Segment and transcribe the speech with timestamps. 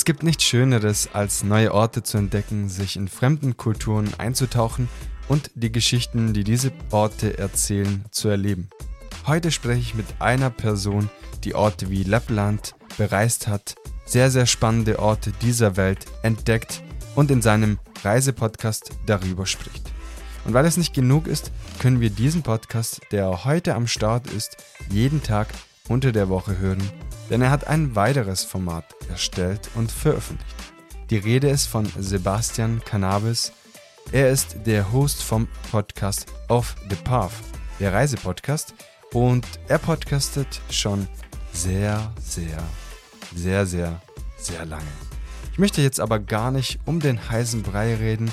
[0.00, 4.88] Es gibt nichts Schöneres, als neue Orte zu entdecken, sich in fremden Kulturen einzutauchen
[5.28, 8.70] und die Geschichten, die diese Orte erzählen, zu erleben.
[9.26, 11.10] Heute spreche ich mit einer Person,
[11.44, 13.74] die Orte wie Lappland bereist hat,
[14.06, 16.82] sehr, sehr spannende Orte dieser Welt entdeckt
[17.14, 19.92] und in seinem Reisepodcast darüber spricht.
[20.46, 24.56] Und weil es nicht genug ist, können wir diesen Podcast, der heute am Start ist,
[24.88, 25.48] jeden Tag
[25.88, 26.80] unter der Woche hören,
[27.30, 30.56] denn er hat ein weiteres Format erstellt und veröffentlicht.
[31.08, 33.52] Die Rede ist von Sebastian Cannabis.
[34.12, 37.32] Er ist der Host vom Podcast Off the Path,
[37.78, 38.74] der Reisepodcast,
[39.12, 41.08] und er podcastet schon
[41.52, 42.58] sehr, sehr,
[43.34, 44.00] sehr, sehr,
[44.36, 44.82] sehr lange.
[45.52, 48.32] Ich möchte jetzt aber gar nicht um den heißen Brei reden.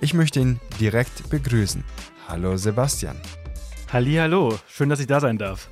[0.00, 1.82] Ich möchte ihn direkt begrüßen.
[2.28, 3.16] Hallo Sebastian.
[3.90, 5.70] Hallo, schön, dass ich da sein darf.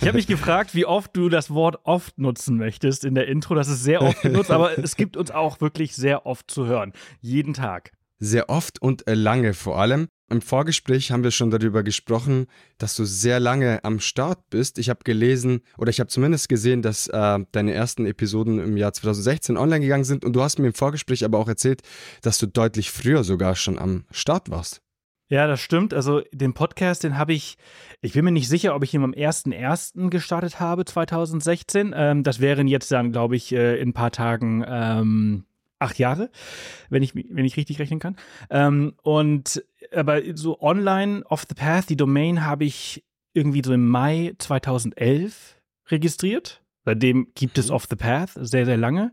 [0.00, 3.54] Ich habe mich gefragt, wie oft du das Wort oft nutzen möchtest in der Intro.
[3.54, 6.92] Das ist sehr oft genutzt, aber es gibt uns auch wirklich sehr oft zu hören.
[7.20, 7.92] Jeden Tag.
[8.18, 10.08] Sehr oft und äh, lange vor allem.
[10.28, 12.46] Im Vorgespräch haben wir schon darüber gesprochen,
[12.78, 14.78] dass du sehr lange am Start bist.
[14.78, 18.92] Ich habe gelesen oder ich habe zumindest gesehen, dass äh, deine ersten Episoden im Jahr
[18.92, 21.82] 2016 online gegangen sind und du hast mir im Vorgespräch aber auch erzählt,
[22.22, 24.80] dass du deutlich früher sogar schon am Start warst.
[25.28, 25.92] Ja, das stimmt.
[25.92, 27.58] Also den Podcast, den habe ich,
[28.00, 30.08] ich bin mir nicht sicher, ob ich ihn am 1.1.
[30.08, 31.92] gestartet habe, 2016.
[31.96, 35.44] Ähm, das wären jetzt dann, glaube ich, äh, in ein paar Tagen ähm,
[35.78, 36.30] acht Jahre,
[36.90, 38.16] wenn ich, wenn ich richtig rechnen kann.
[38.50, 43.88] Ähm, und aber so online, off the path, die Domain habe ich irgendwie so im
[43.88, 45.56] Mai 2011
[45.88, 46.62] registriert.
[46.84, 47.74] Seitdem gibt es mhm.
[47.74, 49.12] off the path sehr, sehr lange.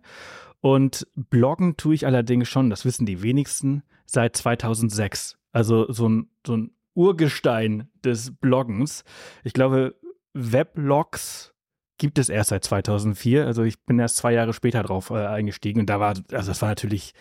[0.61, 5.37] Und bloggen tue ich allerdings schon, das wissen die wenigsten, seit 2006.
[5.53, 9.05] Also so ein, so ein Urgestein des Bloggens.
[9.43, 9.95] Ich glaube,
[10.33, 11.53] Weblogs
[11.97, 13.45] gibt es erst seit 2004.
[13.45, 16.61] Also ich bin erst zwei Jahre später drauf äh, eingestiegen und da war, also das
[16.61, 17.13] war natürlich,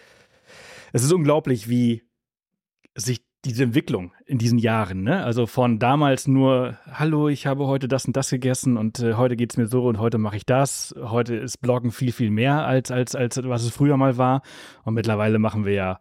[0.92, 2.02] es ist unglaublich, wie
[2.94, 5.24] sich diese Entwicklung in diesen Jahren, ne?
[5.24, 9.36] Also von damals nur, hallo, ich habe heute das und das gegessen und äh, heute
[9.36, 10.94] es mir so und heute mache ich das.
[11.00, 14.42] Heute ist Bloggen viel, viel mehr als, als, als was es früher mal war.
[14.84, 16.00] Und mittlerweile machen wir ja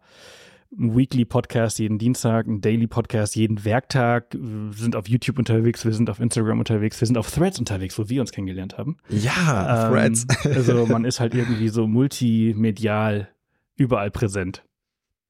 [0.78, 4.26] ein Weekly Podcast jeden Dienstag, ein Daily Podcast jeden Werktag.
[4.32, 7.98] Wir sind auf YouTube unterwegs, wir sind auf Instagram unterwegs, wir sind auf Threads unterwegs,
[7.98, 8.96] wo wir uns kennengelernt haben.
[9.08, 10.26] Ja, ähm, Threads.
[10.44, 13.28] also man ist halt irgendwie so multimedial
[13.76, 14.64] überall präsent.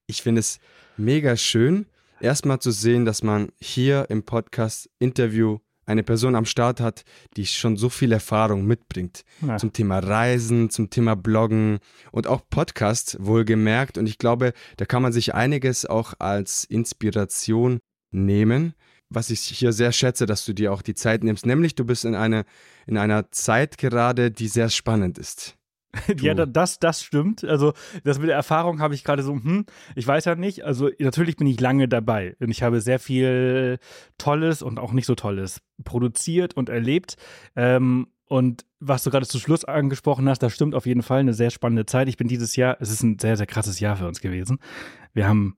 [0.07, 0.61] Ich finde es
[0.97, 1.87] mega schön,
[2.21, 7.05] erstmal zu sehen, dass man hier im Podcast Interview eine Person am Start hat,
[7.37, 9.57] die schon so viel Erfahrung mitbringt ja.
[9.57, 11.79] zum Thema Reisen, zum Thema Bloggen
[12.11, 13.99] und auch Podcast wohlgemerkt.
[13.99, 18.75] Und ich glaube, da kann man sich einiges auch als Inspiration nehmen.
[19.09, 22.07] Was ich hier sehr schätze, dass du dir auch die Zeit nimmst, nämlich du bist
[22.07, 22.45] in, eine,
[22.87, 25.59] in einer Zeit gerade, die sehr spannend ist.
[26.21, 27.45] ja, das, das stimmt.
[27.45, 30.65] Also, das mit der Erfahrung habe ich gerade so, hm, ich weiß ja nicht.
[30.65, 33.79] Also, natürlich bin ich lange dabei und ich habe sehr viel
[34.19, 37.17] Tolles und auch nicht so Tolles produziert und erlebt.
[37.57, 41.21] Ähm, und was du gerade zu Schluss angesprochen hast, das stimmt auf jeden Fall.
[41.21, 42.09] Eine sehr spannende Zeit.
[42.09, 44.59] Ich bin dieses Jahr, es ist ein sehr, sehr krasses Jahr für uns gewesen.
[45.13, 45.57] Wir haben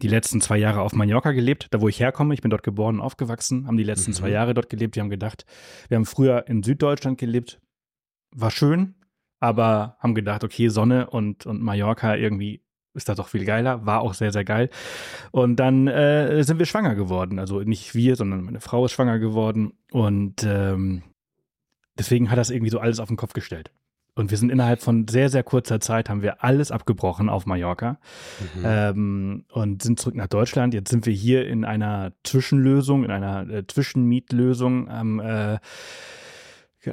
[0.00, 2.34] die letzten zwei Jahre auf Mallorca gelebt, da wo ich herkomme.
[2.34, 4.14] Ich bin dort geboren und aufgewachsen, haben die letzten mhm.
[4.14, 4.96] zwei Jahre dort gelebt.
[4.96, 5.44] Wir haben gedacht,
[5.88, 7.60] wir haben früher in Süddeutschland gelebt.
[8.34, 8.94] War schön,
[9.44, 12.62] aber haben gedacht, okay, Sonne und, und Mallorca irgendwie
[12.94, 14.70] ist das doch viel geiler, war auch sehr, sehr geil.
[15.32, 17.38] Und dann äh, sind wir schwanger geworden.
[17.38, 19.74] Also nicht wir, sondern meine Frau ist schwanger geworden.
[19.92, 21.02] Und ähm,
[21.98, 23.70] deswegen hat das irgendwie so alles auf den Kopf gestellt.
[24.14, 27.98] Und wir sind innerhalb von sehr, sehr kurzer Zeit, haben wir alles abgebrochen auf Mallorca
[28.54, 28.62] mhm.
[28.64, 30.72] ähm, und sind zurück nach Deutschland.
[30.72, 35.58] Jetzt sind wir hier in einer Zwischenlösung, in einer äh, Zwischenmietlösung, haben äh,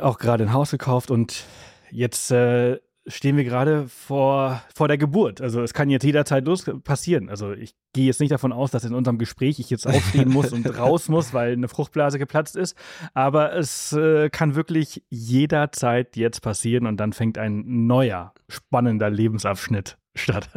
[0.01, 1.45] auch gerade ein Haus gekauft und
[1.91, 5.41] jetzt äh, stehen wir gerade vor, vor der Geburt.
[5.41, 7.29] Also es kann jetzt jederzeit los passieren.
[7.29, 10.53] Also ich gehe jetzt nicht davon aus, dass in unserem Gespräch ich jetzt aufstehen muss
[10.53, 12.75] und raus muss, weil eine Fruchtblase geplatzt ist.
[13.13, 19.97] Aber es äh, kann wirklich jederzeit jetzt passieren und dann fängt ein neuer, spannender Lebensabschnitt
[20.13, 20.49] statt.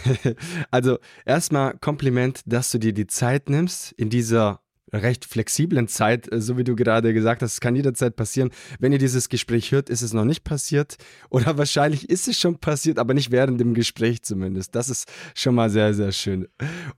[0.70, 4.60] also erstmal Kompliment, dass du dir die Zeit nimmst, in dieser
[4.92, 8.50] recht flexiblen Zeit, äh, so wie du gerade gesagt hast, es kann jederzeit passieren.
[8.78, 10.96] Wenn ihr dieses Gespräch hört, ist es noch nicht passiert
[11.30, 14.74] oder wahrscheinlich ist es schon passiert, aber nicht während dem Gespräch zumindest.
[14.74, 16.48] Das ist schon mal sehr, sehr schön.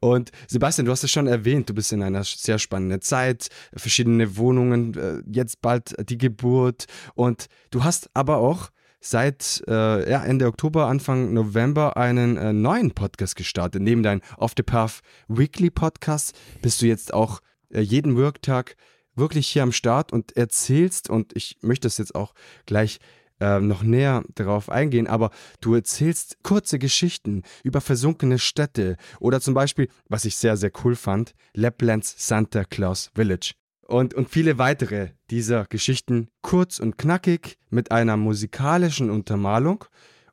[0.00, 4.36] Und Sebastian, du hast es schon erwähnt, du bist in einer sehr spannenden Zeit, verschiedene
[4.36, 8.70] Wohnungen, äh, jetzt bald die Geburt und du hast aber auch
[9.00, 13.82] seit äh, ja, Ende Oktober, Anfang November einen äh, neuen Podcast gestartet.
[13.82, 17.40] Neben deinem Off the Path Weekly Podcast bist du jetzt auch
[17.70, 18.76] jeden Worktag
[19.14, 22.34] wirklich hier am Start und erzählst, und ich möchte es jetzt auch
[22.66, 22.98] gleich
[23.40, 25.30] äh, noch näher darauf eingehen, aber
[25.60, 30.96] du erzählst kurze Geschichten über versunkene Städte oder zum Beispiel, was ich sehr, sehr cool
[30.96, 33.54] fand, Laplands Santa Claus Village.
[33.86, 39.86] Und, und viele weitere dieser Geschichten kurz und knackig mit einer musikalischen Untermalung.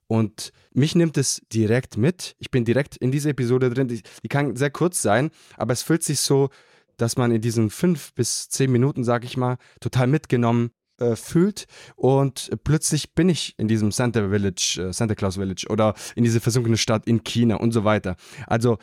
[0.07, 2.35] Und mich nimmt es direkt mit.
[2.37, 3.87] Ich bin direkt in dieser Episode drin.
[3.87, 6.49] Die, die kann sehr kurz sein, aber es fühlt sich so,
[6.97, 11.65] dass man in diesen fünf bis zehn Minuten, sag ich mal, total mitgenommen äh, fühlt
[11.95, 16.39] und plötzlich bin ich in diesem Santa Village, äh, Santa Claus Village oder in diese
[16.39, 18.15] versunkene Stadt in China und so weiter.
[18.47, 18.77] Also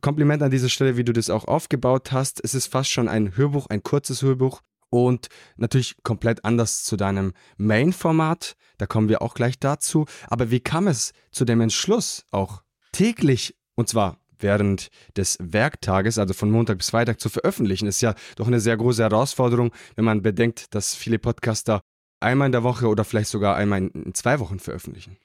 [0.00, 2.42] Kompliment an dieser Stelle, wie du das auch aufgebaut hast.
[2.44, 4.60] Es ist fast schon ein Hörbuch, ein kurzes Hörbuch
[4.90, 8.56] und natürlich komplett anders zu deinem Main-Format.
[8.78, 10.06] Da kommen wir auch gleich dazu.
[10.28, 12.62] Aber wie kam es zu dem Entschluss, auch
[12.92, 18.14] täglich, und zwar während des Werktages, also von Montag bis Freitag zu veröffentlichen, ist ja
[18.36, 21.80] doch eine sehr große Herausforderung, wenn man bedenkt, dass viele Podcaster
[22.20, 25.16] einmal in der Woche oder vielleicht sogar einmal in zwei Wochen veröffentlichen.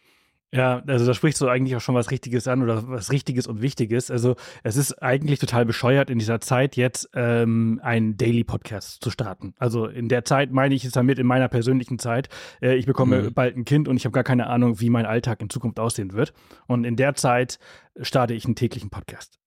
[0.53, 3.61] Ja, also da sprichst du eigentlich auch schon was Richtiges an oder was Richtiges und
[3.61, 4.11] Wichtiges.
[4.11, 9.11] Also es ist eigentlich total bescheuert in dieser Zeit jetzt ähm, einen Daily Podcast zu
[9.11, 9.53] starten.
[9.59, 12.27] Also in der Zeit meine ich es damit in meiner persönlichen Zeit.
[12.61, 13.33] Äh, ich bekomme mhm.
[13.33, 16.11] bald ein Kind und ich habe gar keine Ahnung, wie mein Alltag in Zukunft aussehen
[16.11, 16.33] wird.
[16.67, 17.57] Und in der Zeit
[18.01, 19.39] starte ich einen täglichen Podcast.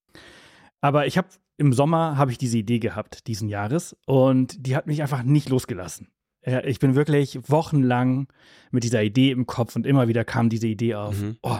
[0.80, 1.28] Aber ich habe
[1.58, 5.50] im Sommer habe ich diese Idee gehabt diesen Jahres und die hat mich einfach nicht
[5.50, 6.08] losgelassen.
[6.66, 8.28] Ich bin wirklich wochenlang
[8.70, 11.18] mit dieser Idee im Kopf und immer wieder kam diese Idee auf.
[11.18, 11.36] Mhm.
[11.42, 11.58] Oh,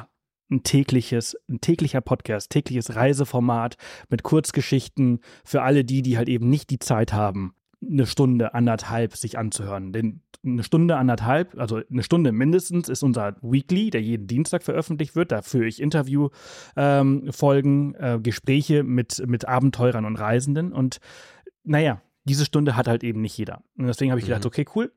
[0.51, 3.77] ein tägliches, ein täglicher Podcast, tägliches Reiseformat
[4.11, 9.17] mit Kurzgeschichten für alle die, die halt eben nicht die Zeit haben, eine Stunde, anderthalb
[9.17, 9.93] sich anzuhören.
[9.93, 15.17] Denn eine Stunde, anderthalb, also eine Stunde mindestens, ist unser Weekly, der jeden Dienstag veröffentlicht
[15.17, 15.33] wird.
[15.33, 16.35] Da führe ich Interviewfolgen,
[16.77, 20.73] ähm, äh, Gespräche mit, mit Abenteurern und Reisenden.
[20.73, 20.99] Und
[21.65, 23.63] naja, diese Stunde hat halt eben nicht jeder.
[23.77, 24.49] Und deswegen habe ich gedacht, mhm.
[24.49, 24.93] okay, cool.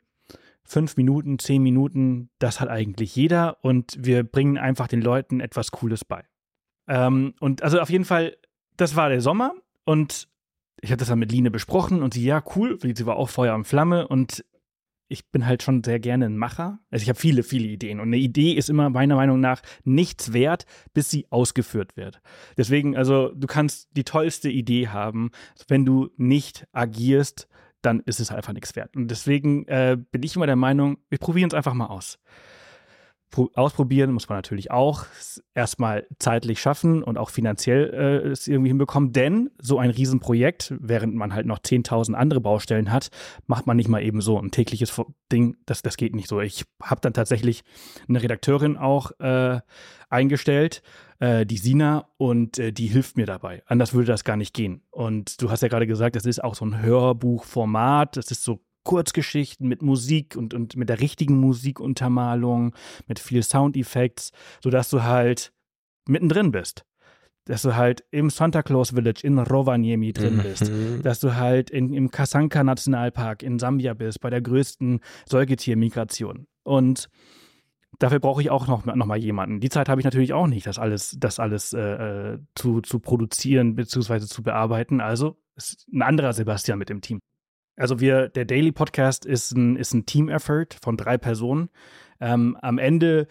[0.64, 5.72] Fünf Minuten, zehn Minuten, das hat eigentlich jeder und wir bringen einfach den Leuten etwas
[5.72, 6.24] Cooles bei.
[6.88, 8.36] Ähm, und also auf jeden Fall,
[8.76, 9.54] das war der Sommer
[9.86, 10.28] und
[10.82, 13.56] ich habe das dann mit Line besprochen und sie, ja, cool, sie war auch Feuer
[13.56, 14.44] und Flamme und
[15.08, 16.80] ich bin halt schon sehr gerne ein Macher.
[16.92, 18.00] Also ich habe viele, viele Ideen.
[18.00, 22.22] Und eine Idee ist immer meiner Meinung nach nichts wert, bis sie ausgeführt wird.
[22.58, 25.32] Deswegen, also du kannst die tollste Idee haben.
[25.68, 27.48] Wenn du nicht agierst,
[27.82, 28.96] dann ist es einfach nichts wert.
[28.96, 32.20] Und deswegen äh, bin ich immer der Meinung, wir probieren es einfach mal aus
[33.54, 35.06] ausprobieren muss man natürlich auch
[35.54, 39.12] erstmal zeitlich schaffen und auch finanziell äh, es irgendwie hinbekommen.
[39.12, 43.10] Denn so ein Riesenprojekt, während man halt noch 10.000 andere Baustellen hat,
[43.46, 45.00] macht man nicht mal eben so ein tägliches
[45.32, 45.58] Ding.
[45.66, 46.42] Das, das geht nicht so.
[46.42, 47.64] Ich habe dann tatsächlich
[48.08, 49.60] eine Redakteurin auch äh,
[50.10, 50.82] eingestellt,
[51.20, 53.62] äh, die Sina, und äh, die hilft mir dabei.
[53.66, 54.84] Anders würde das gar nicht gehen.
[54.90, 58.18] Und du hast ja gerade gesagt, das ist auch so ein Hörbuchformat.
[58.18, 62.74] Das ist so Kurzgeschichten mit Musik und, und mit der richtigen Musikuntermalung,
[63.06, 64.32] mit viel Soundeffekts,
[64.64, 65.52] sodass du halt
[66.08, 66.86] mittendrin bist.
[67.44, 70.72] Dass du halt im Santa Claus Village in Rovaniemi drin bist.
[70.72, 71.02] Mhm.
[71.04, 76.48] Dass du halt in, im Kasanka Nationalpark in Sambia bist, bei der größten Säugetiermigration.
[76.64, 77.10] Und
[78.00, 79.60] dafür brauche ich auch noch, noch mal jemanden.
[79.60, 81.80] Die Zeit habe ich natürlich auch nicht, das alles, das alles äh,
[82.34, 84.22] äh zu, zu produzieren bzw.
[84.22, 85.02] zu bearbeiten.
[85.02, 87.20] Also ist ein anderer Sebastian mit dem Team.
[87.78, 91.70] Also wir, der Daily Podcast ist ein, ist ein Team-Effort von drei Personen.
[92.20, 93.28] Ähm, am Ende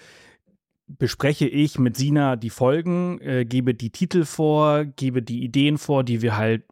[0.87, 6.05] bespreche ich mit Sina die Folgen, äh, gebe die Titel vor, gebe die Ideen vor,
[6.05, 6.63] die wir halt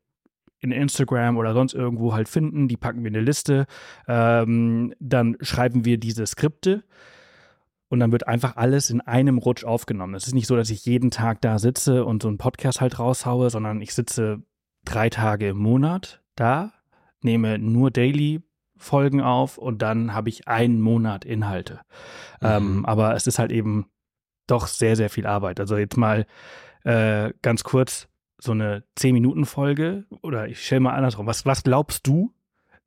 [0.60, 2.68] in Instagram oder sonst irgendwo halt finden.
[2.68, 3.66] Die packen wir in eine Liste.
[4.06, 6.84] Ähm, dann schreiben wir diese Skripte
[7.88, 10.14] und dann wird einfach alles in einem Rutsch aufgenommen.
[10.14, 12.98] Es ist nicht so, dass ich jeden Tag da sitze und so einen Podcast halt
[12.98, 14.42] raushaue, sondern ich sitze
[14.84, 16.72] drei Tage im Monat da
[17.24, 18.42] nehme nur Daily
[18.76, 21.80] Folgen auf und dann habe ich einen Monat Inhalte.
[22.40, 22.48] Mhm.
[22.48, 23.86] Ähm, aber es ist halt eben
[24.46, 25.60] doch sehr, sehr viel Arbeit.
[25.60, 26.26] Also jetzt mal
[26.84, 31.26] äh, ganz kurz so eine 10-Minuten-Folge oder ich stelle mal andersrum.
[31.26, 32.34] Was, was glaubst du,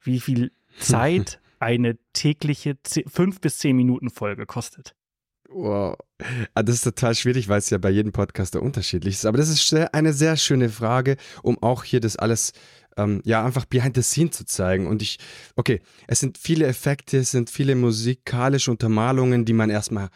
[0.02, 4.96] wie viel Zeit eine tägliche 5 bis 10 Minuten Folge kostet?
[5.50, 5.98] Wow.
[6.54, 9.26] Ah, das ist total schwierig, weil es ja bei jedem Podcaster unterschiedlich ist.
[9.26, 12.54] Aber das ist eine sehr schöne Frage, um auch hier das alles
[12.98, 14.88] ähm, ja, einfach behind the scene zu zeigen.
[14.88, 15.20] Und ich,
[15.56, 20.10] okay, es sind viele Effekte, es sind viele musikalische Untermalungen, die man erstmal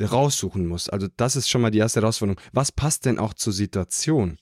[0.00, 0.88] raussuchen muss.
[0.88, 2.40] Also das ist schon mal die erste Herausforderung.
[2.52, 4.38] Was passt denn auch zur Situation?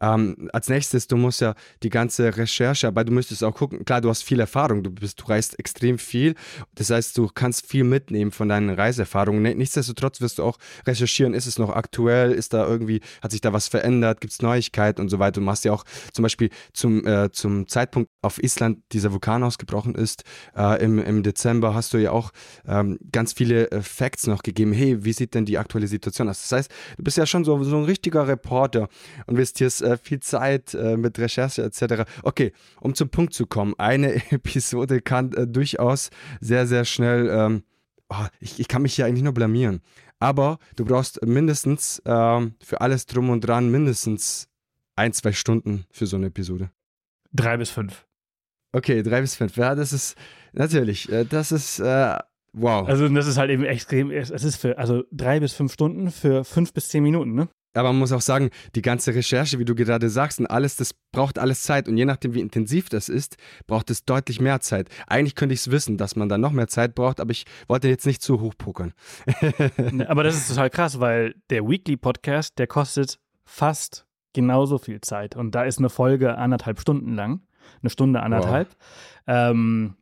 [0.00, 4.00] Ähm, als nächstes, du musst ja die ganze Recherche, aber du müsstest auch gucken, klar,
[4.00, 6.34] du hast viel Erfahrung, du bist, du reist extrem viel.
[6.74, 9.56] Das heißt, du kannst viel mitnehmen von deinen Reiseerfahrungen.
[9.56, 13.52] Nichtsdestotrotz wirst du auch recherchieren, ist es noch aktuell, ist da irgendwie, hat sich da
[13.52, 15.40] was verändert, gibt es Neuigkeiten und so weiter.
[15.40, 19.94] Du machst ja auch zum Beispiel zum, äh, zum Zeitpunkt auf Island dieser Vulkan ausgebrochen
[19.94, 20.24] ist,
[20.56, 22.30] äh, im, im Dezember hast du ja auch
[22.66, 24.72] ähm, ganz viele äh, Facts noch gegeben.
[24.72, 26.42] Hey, wie sieht denn die aktuelle Situation aus?
[26.42, 28.88] Das heißt, du bist ja schon so, so ein richtiger Reporter
[29.26, 32.04] und investierst äh, viel Zeit äh, mit Recherche etc.
[32.22, 37.62] Okay, um zum Punkt zu kommen, eine Episode kann äh, durchaus sehr, sehr schnell, ähm,
[38.08, 39.80] oh, ich, ich kann mich hier eigentlich nur blamieren.
[40.20, 44.48] Aber du brauchst mindestens ähm, für alles drum und dran mindestens
[44.96, 46.70] ein, zwei Stunden für so eine Episode.
[47.32, 48.06] Drei bis fünf.
[48.72, 49.56] Okay, drei bis fünf.
[49.56, 50.16] Ja, das ist
[50.52, 52.18] natürlich, äh, das ist äh,
[52.52, 52.86] wow.
[52.86, 56.44] Also das ist halt eben extrem, es ist für, also drei bis fünf Stunden für
[56.44, 57.48] fünf bis zehn Minuten, ne?
[57.74, 60.94] Aber man muss auch sagen, die ganze Recherche, wie du gerade sagst, und alles, das
[61.12, 61.88] braucht alles Zeit.
[61.88, 64.88] Und je nachdem, wie intensiv das ist, braucht es deutlich mehr Zeit.
[65.06, 67.88] Eigentlich könnte ich es wissen, dass man da noch mehr Zeit braucht, aber ich wollte
[67.88, 68.92] jetzt nicht zu hoch pokern.
[69.92, 75.00] Ne, aber das ist total krass, weil der Weekly Podcast, der kostet fast genauso viel
[75.00, 75.36] Zeit.
[75.36, 77.42] Und da ist eine Folge anderthalb Stunden lang.
[77.82, 78.68] Eine Stunde, anderthalb.
[79.26, 79.50] Wow.
[79.50, 79.96] Ähm,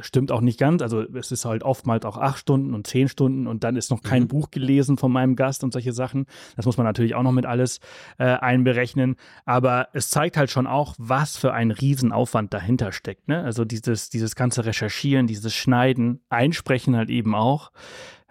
[0.00, 0.82] Stimmt auch nicht ganz.
[0.82, 4.02] Also es ist halt oftmals auch acht Stunden und zehn Stunden und dann ist noch
[4.02, 4.28] kein mhm.
[4.28, 6.26] Buch gelesen von meinem Gast und solche Sachen.
[6.54, 7.80] Das muss man natürlich auch noch mit alles
[8.18, 9.16] äh, einberechnen.
[9.44, 13.26] Aber es zeigt halt schon auch, was für ein Riesenaufwand dahinter steckt.
[13.26, 13.42] Ne?
[13.42, 17.72] Also dieses, dieses ganze Recherchieren, dieses Schneiden, Einsprechen halt eben auch.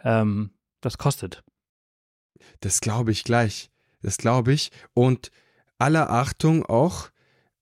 [0.04, 1.44] Ähm, das kostet.
[2.62, 3.70] Das glaube ich gleich.
[4.02, 4.72] Das glaube ich.
[4.94, 5.32] Und
[5.78, 7.10] aller Achtung auch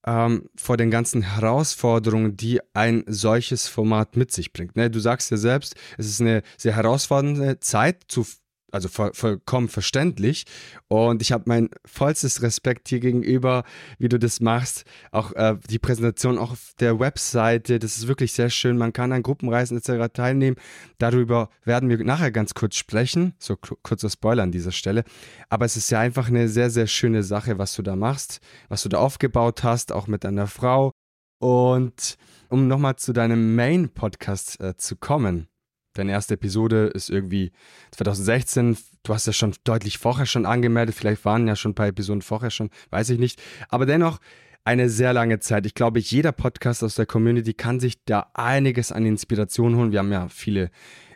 [0.05, 4.75] ähm, vor den ganzen Herausforderungen, die ein solches Format mit sich bringt.
[4.75, 4.89] Ne?
[4.89, 8.25] Du sagst ja selbst, es ist eine sehr herausfordernde Zeit zu
[8.71, 10.45] also voll, vollkommen verständlich.
[10.87, 13.63] Und ich habe mein vollstes Respekt hier gegenüber,
[13.99, 14.85] wie du das machst.
[15.11, 18.77] Auch äh, die Präsentation auch auf der Webseite, das ist wirklich sehr schön.
[18.77, 20.13] Man kann an Gruppenreisen etc.
[20.13, 20.57] teilnehmen.
[20.97, 23.33] Darüber werden wir nachher ganz kurz sprechen.
[23.39, 25.03] So kurzer Spoiler an dieser Stelle.
[25.49, 28.83] Aber es ist ja einfach eine sehr, sehr schöne Sache, was du da machst, was
[28.83, 30.91] du da aufgebaut hast, auch mit deiner Frau.
[31.39, 32.17] Und
[32.49, 35.47] um nochmal zu deinem Main-Podcast äh, zu kommen
[35.93, 37.51] Deine erste Episode ist irgendwie
[37.91, 38.77] 2016.
[39.03, 40.95] Du hast ja schon deutlich vorher schon angemeldet.
[40.95, 43.41] Vielleicht waren ja schon ein paar Episoden vorher schon, weiß ich nicht.
[43.69, 44.19] Aber dennoch
[44.63, 45.65] eine sehr lange Zeit.
[45.65, 49.91] Ich glaube, jeder Podcast aus der Community kann sich da einiges an Inspiration holen.
[49.91, 50.69] Wir haben ja viele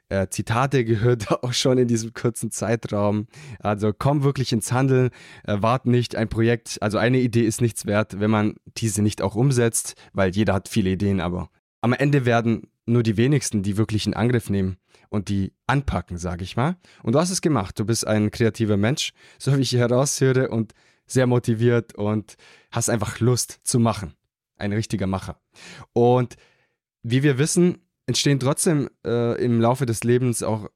[0.09, 3.27] äh, Zitate gehört, auch schon in diesem kurzen Zeitraum.
[3.59, 5.09] Also komm wirklich ins Handeln,
[5.45, 9.21] äh, wart nicht ein Projekt, also eine Idee ist nichts wert, wenn man diese nicht
[9.21, 11.49] auch umsetzt, weil jeder hat viele Ideen, aber
[11.81, 14.77] am Ende werden nur die wenigsten die wirklich in Angriff nehmen
[15.09, 16.77] und die anpacken, sage ich mal.
[17.03, 17.79] Und du hast es gemacht.
[17.79, 20.73] Du bist ein kreativer Mensch, so wie ich hier heraushöre, und
[21.07, 22.35] sehr motiviert und
[22.71, 24.13] hast einfach Lust zu machen.
[24.57, 25.39] Ein richtiger Macher.
[25.93, 26.35] Und
[27.03, 30.69] wie wir wissen, entstehen trotzdem äh, im Laufe des Lebens auch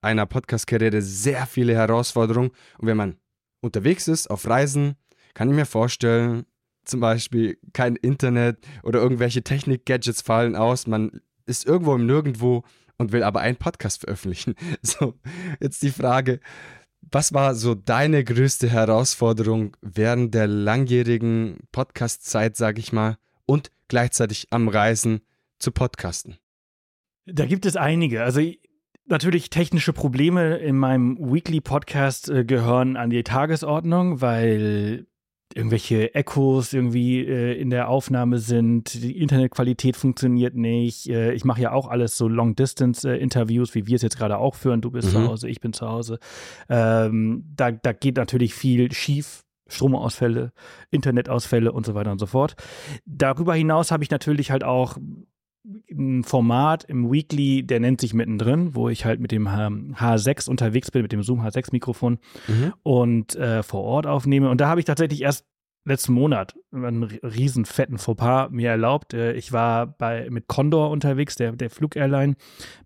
[0.00, 2.50] einer Podcast-Karriere sehr viele Herausforderungen.
[2.78, 3.16] Und wenn man
[3.60, 4.96] unterwegs ist, auf Reisen,
[5.34, 6.46] kann ich mir vorstellen,
[6.84, 10.86] zum Beispiel kein Internet oder irgendwelche Technik-Gadgets fallen aus.
[10.86, 12.64] Man ist irgendwo im Nirgendwo
[12.98, 14.54] und will aber einen Podcast veröffentlichen.
[14.82, 15.14] So,
[15.60, 16.40] jetzt die Frage,
[17.10, 24.48] was war so deine größte Herausforderung während der langjährigen Podcast-Zeit, sag ich mal, und gleichzeitig
[24.50, 25.20] am Reisen
[25.58, 26.36] zu podcasten?
[27.26, 28.22] Da gibt es einige.
[28.22, 28.40] Also
[29.06, 35.06] natürlich technische Probleme in meinem Weekly Podcast äh, gehören an die Tagesordnung, weil
[35.56, 41.08] irgendwelche Echos irgendwie äh, in der Aufnahme sind, die Internetqualität funktioniert nicht.
[41.08, 44.82] Äh, ich mache ja auch alles so Long-Distance-Interviews, wie wir es jetzt gerade auch führen.
[44.82, 45.12] Du bist mhm.
[45.12, 46.18] zu Hause, ich bin zu Hause.
[46.68, 49.42] Ähm, da, da geht natürlich viel schief.
[49.68, 50.52] Stromausfälle,
[50.92, 52.54] Internetausfälle und so weiter und so fort.
[53.04, 54.96] Darüber hinaus habe ich natürlich halt auch
[55.90, 60.90] ein Format im Weekly, der nennt sich mittendrin, wo ich halt mit dem H6 unterwegs
[60.90, 62.72] bin, mit dem Zoom H6 Mikrofon mhm.
[62.82, 64.48] und äh, vor Ort aufnehme.
[64.48, 65.44] Und da habe ich tatsächlich erst
[65.84, 69.14] letzten Monat einen riesen fetten Fauxpas mir erlaubt.
[69.14, 72.34] Äh, ich war bei, mit Condor unterwegs, der, der Flugairline,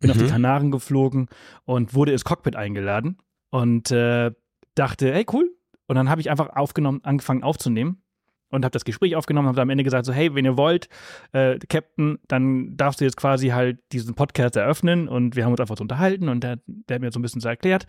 [0.00, 0.10] bin mhm.
[0.10, 0.30] auf die mhm.
[0.30, 1.28] Kanaren geflogen
[1.64, 3.18] und wurde ins Cockpit eingeladen
[3.50, 4.30] und äh,
[4.75, 5.50] dachte, hey, cool.
[5.87, 8.02] Und dann habe ich einfach aufgenommen, angefangen aufzunehmen
[8.50, 10.88] und habe das Gespräch aufgenommen, habe am Ende gesagt so, hey, wenn ihr wollt,
[11.33, 15.61] äh, Captain, dann darfst du jetzt quasi halt diesen Podcast eröffnen und wir haben uns
[15.61, 17.87] einfach so unterhalten und der, der hat mir so ein bisschen so erklärt.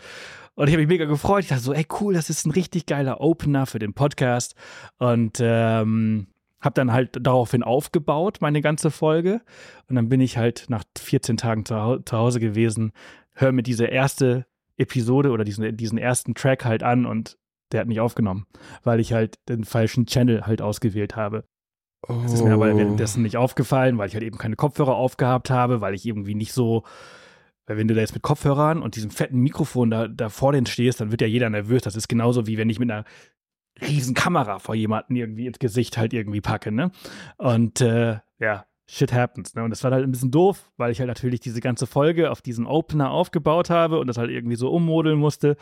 [0.55, 1.43] Und ich habe mich mega gefreut.
[1.43, 4.55] Ich dachte so, ey, cool, das ist ein richtig geiler Opener für den Podcast.
[4.97, 6.27] Und ähm,
[6.61, 9.41] habe dann halt daraufhin aufgebaut, meine ganze Folge.
[9.89, 12.91] Und dann bin ich halt nach 14 Tagen zu, zu Hause gewesen,
[13.33, 14.45] höre mir diese erste
[14.77, 17.37] Episode oder diesen, diesen ersten Track halt an und
[17.71, 18.45] der hat nicht aufgenommen,
[18.83, 21.45] weil ich halt den falschen Channel halt ausgewählt habe.
[22.07, 22.19] Oh.
[22.23, 25.81] Das ist mir aber währenddessen nicht aufgefallen, weil ich halt eben keine Kopfhörer aufgehabt habe,
[25.81, 26.83] weil ich irgendwie nicht so,
[27.67, 30.65] weil wenn du da jetzt mit Kopfhörern und diesem fetten Mikrofon da, da vor denen
[30.65, 31.83] stehst, dann wird ja jeder nervös.
[31.83, 33.05] Das ist genauso wie wenn ich mit einer
[33.81, 36.91] riesen Kamera vor jemanden irgendwie ins Gesicht halt irgendwie packe, ne?
[37.37, 39.63] Und äh, ja, shit happens, ne?
[39.63, 42.41] Und das war halt ein bisschen doof, weil ich halt natürlich diese ganze Folge auf
[42.41, 45.55] diesen Opener aufgebaut habe und das halt irgendwie so ummodeln musste.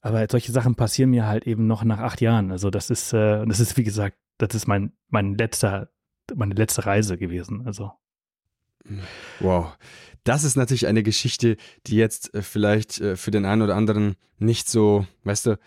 [0.00, 2.50] Aber solche Sachen passieren mir halt eben noch nach acht Jahren.
[2.50, 5.90] Also das ist, äh, das ist wie gesagt, das ist mein, mein letzter,
[6.34, 7.66] meine letzte Reise gewesen.
[7.66, 7.92] Also.
[9.40, 9.76] Wow.
[10.24, 14.16] Das ist natürlich eine Geschichte, die jetzt äh, vielleicht äh, für den einen oder anderen
[14.38, 15.58] nicht so, weißt du,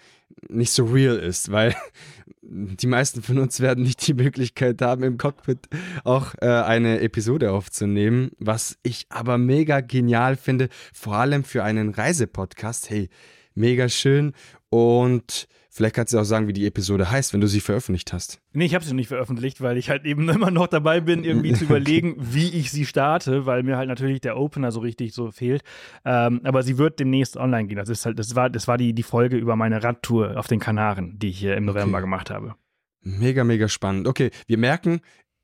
[0.49, 1.75] nicht so real ist, weil
[2.41, 5.67] die meisten von uns werden nicht die Möglichkeit haben, im Cockpit
[6.03, 11.89] auch äh, eine Episode aufzunehmen, was ich aber mega genial finde, vor allem für einen
[11.89, 12.89] Reisepodcast.
[12.89, 13.09] Hey,
[13.55, 14.33] mega schön
[14.69, 18.39] und Vielleicht kannst du auch sagen, wie die Episode heißt, wenn du sie veröffentlicht hast.
[18.51, 21.53] Nee, ich habe sie nicht veröffentlicht, weil ich halt eben immer noch dabei bin, irgendwie
[21.53, 25.31] zu überlegen, wie ich sie starte, weil mir halt natürlich der Opener so richtig so
[25.31, 25.63] fehlt.
[26.05, 27.77] Ähm, aber sie wird demnächst online gehen.
[27.77, 30.59] Das ist halt, das war, das war die, die Folge über meine Radtour auf den
[30.59, 32.03] Kanaren, die ich hier im November okay.
[32.03, 32.53] gemacht habe.
[33.01, 34.07] Mega, mega spannend.
[34.07, 35.01] Okay, wir merken,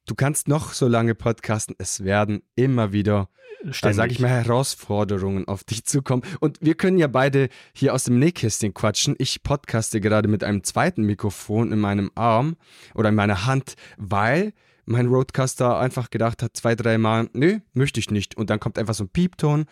[0.09, 3.29] du kannst noch so lange podcasten, es werden immer wieder,
[3.63, 6.23] äh, sage ich mal, Herausforderungen auf dich zukommen.
[6.39, 9.15] Und wir können ja beide hier aus dem Nähkästchen quatschen.
[9.19, 12.55] Ich podcaste gerade mit einem zweiten Mikrofon in meinem Arm
[12.95, 14.53] oder in meiner Hand, weil
[14.85, 18.35] mein Roadcaster einfach gedacht hat, zwei, dreimal, nö, möchte ich nicht.
[18.35, 19.65] Und dann kommt einfach so ein Piepton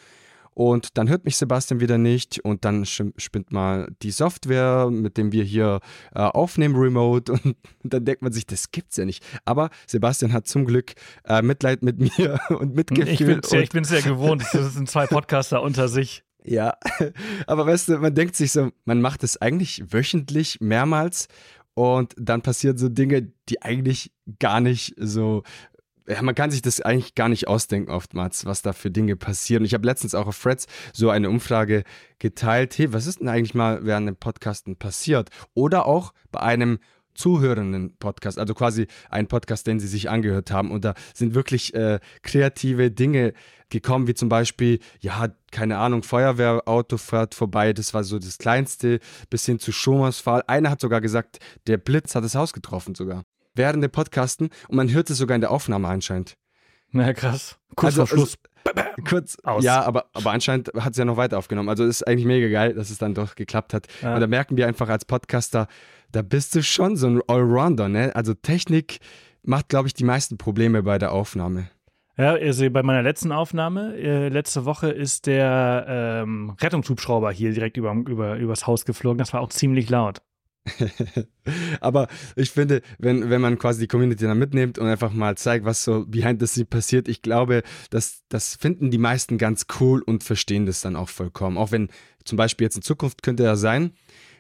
[0.58, 5.32] und dann hört mich Sebastian wieder nicht und dann spinnt mal die Software, mit dem
[5.32, 5.82] wir hier
[6.16, 7.32] äh, aufnehmen, remote.
[7.44, 9.24] Und dann denkt man sich, das gibt's ja nicht.
[9.46, 10.96] Aber Sebastian hat zum Glück
[11.26, 13.08] äh, Mitleid mit mir und Mitgefühl.
[13.08, 14.44] Ich bin sehr, ich bin sehr gewohnt.
[14.52, 16.24] Das sind zwei Podcaster unter sich.
[16.44, 16.74] Ja,
[17.46, 21.28] aber weißt du, man denkt sich so, man macht es eigentlich wöchentlich mehrmals
[21.76, 25.44] und dann passieren so Dinge, die eigentlich gar nicht so
[26.08, 29.66] ja, man kann sich das eigentlich gar nicht ausdenken oftmals, was da für Dinge passieren.
[29.66, 31.84] Ich habe letztens auch auf Freds so eine Umfrage
[32.20, 35.30] geteilt, hey, was ist denn eigentlich mal während dem Podcasten passiert?
[35.54, 36.80] Oder auch bei einem
[37.14, 40.72] zuhörenden Podcast, also quasi ein Podcast, den sie sich angehört haben.
[40.72, 43.34] Und da sind wirklich äh, kreative Dinge
[43.70, 49.00] gekommen, wie zum Beispiel, ja, keine Ahnung, Feuerwehrauto fährt vorbei, das war so das Kleinste,
[49.30, 50.44] bis hin zu Stromausfall.
[50.48, 53.24] Einer hat sogar gesagt, der Blitz hat das Haus getroffen sogar
[53.58, 56.38] während dem Podcasten und man hört es sogar in der Aufnahme anscheinend.
[56.91, 57.58] Na krass.
[57.76, 58.38] Kurz also, Schluss.
[59.08, 59.63] kurz aus.
[59.63, 61.70] Ja, aber, aber anscheinend hat es ja noch weiter aufgenommen.
[61.70, 63.88] Also ist eigentlich mega geil, dass es dann doch geklappt hat.
[64.02, 64.15] Ja.
[64.15, 65.67] Und da merken wir einfach als Podcaster,
[66.12, 68.15] da bist du schon so ein Allrounder, ne?
[68.15, 69.00] Also Technik
[69.43, 71.70] macht, glaube ich, die meisten Probleme bei der Aufnahme.
[72.17, 77.78] Ja, also bei meiner letzten Aufnahme, äh, letzte Woche ist der ähm, Rettungshubschrauber hier direkt
[77.78, 79.20] über, über, übers Haus geflogen.
[79.20, 80.22] Das war auch ziemlich laut.
[81.82, 85.65] Aber ich finde, wenn, wenn man quasi die Community dann mitnimmt und einfach mal zeigt,
[85.65, 90.01] was so behind the scene passiert, ich glaube, das, das finden die meisten ganz cool
[90.01, 91.58] und verstehen das dann auch vollkommen.
[91.58, 91.89] Auch wenn
[92.23, 93.93] zum Beispiel jetzt in Zukunft könnte ja sein,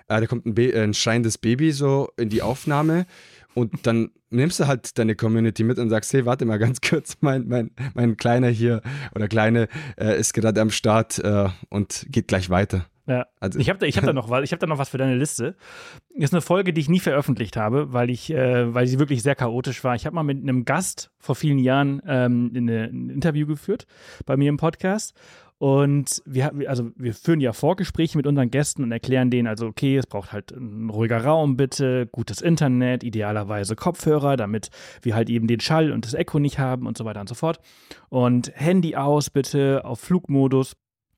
[0.07, 3.05] äh, da kommt ein, Be ein schreiendes Baby so in die Aufnahme
[3.57, 7.17] und dann nimmst du halt deine Community mit und sagst, hey, warte mal ganz kurz,
[7.21, 8.83] mein, mein, mein Kleiner hier
[9.15, 9.67] oder Kleine
[9.99, 12.85] äh, ist gerade am Start äh, und geht gleich weiter.
[13.07, 13.25] Ja.
[13.39, 13.57] Also.
[13.57, 15.55] Ich habe da, hab da, noch, hab da noch was für deine Liste.
[16.13, 19.33] Ist eine Folge, die ich nie veröffentlicht habe, weil, ich, äh, weil sie wirklich sehr
[19.33, 19.95] chaotisch war.
[19.95, 23.87] Ich habe mal mit einem Gast vor vielen Jahren ähm, eine, ein Interview geführt
[24.27, 25.15] bei mir im Podcast.
[25.59, 29.97] Und wir, also wir führen ja Vorgespräche mit unseren Gästen und erklären denen also, okay,
[29.97, 34.69] es braucht halt ein ruhiger Raum, bitte, gutes Internet, idealerweise Kopfhörer, damit
[35.01, 37.33] wir halt eben den Schall und das Echo nicht haben und so weiter und so
[37.33, 37.59] fort.
[38.09, 40.73] Und Handy aus, bitte, auf Flugmodus.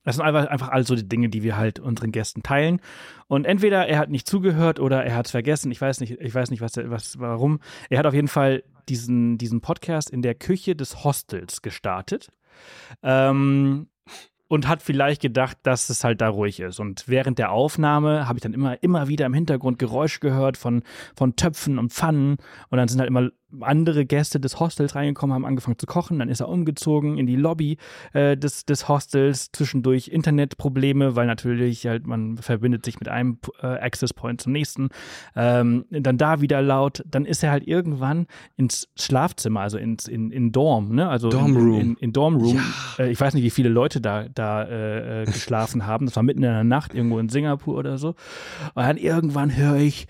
[0.06, 2.80] Das sind einfach, einfach all so die Dinge, die wir halt unseren Gästen teilen.
[3.28, 5.69] Und entweder er hat nicht zugehört oder er hat es vergessen.
[5.69, 7.60] Ich weiß nicht, ich weiß nicht, was, was, warum.
[7.89, 12.30] Er hat auf jeden Fall diesen, diesen Podcast in der Küche des Hostels gestartet.
[13.04, 13.88] Ähm,
[14.49, 16.79] und hat vielleicht gedacht, dass es halt da ruhig ist.
[16.79, 20.83] Und während der Aufnahme habe ich dann immer, immer wieder im Hintergrund Geräusche gehört von,
[21.15, 22.38] von Töpfen und Pfannen.
[22.69, 23.29] Und dann sind halt immer
[23.62, 27.35] andere Gäste des Hostels reingekommen, haben angefangen zu kochen, dann ist er umgezogen in die
[27.35, 27.77] Lobby
[28.13, 33.67] äh, des, des Hostels, zwischendurch Internetprobleme, weil natürlich halt man verbindet sich mit einem äh,
[33.67, 34.89] Access Point zum nächsten,
[35.35, 40.31] ähm, dann da wieder laut, dann ist er halt irgendwann ins Schlafzimmer, also ins, in,
[40.31, 41.09] in Dorm, ne?
[41.09, 41.73] also Dorm Room.
[41.73, 42.57] In, in, in Dorm Room.
[42.97, 43.05] Ja.
[43.05, 46.23] Äh, ich weiß nicht, wie viele Leute da, da äh, äh geschlafen haben, das war
[46.23, 50.07] mitten in der Nacht irgendwo in Singapur oder so und dann irgendwann höre ich,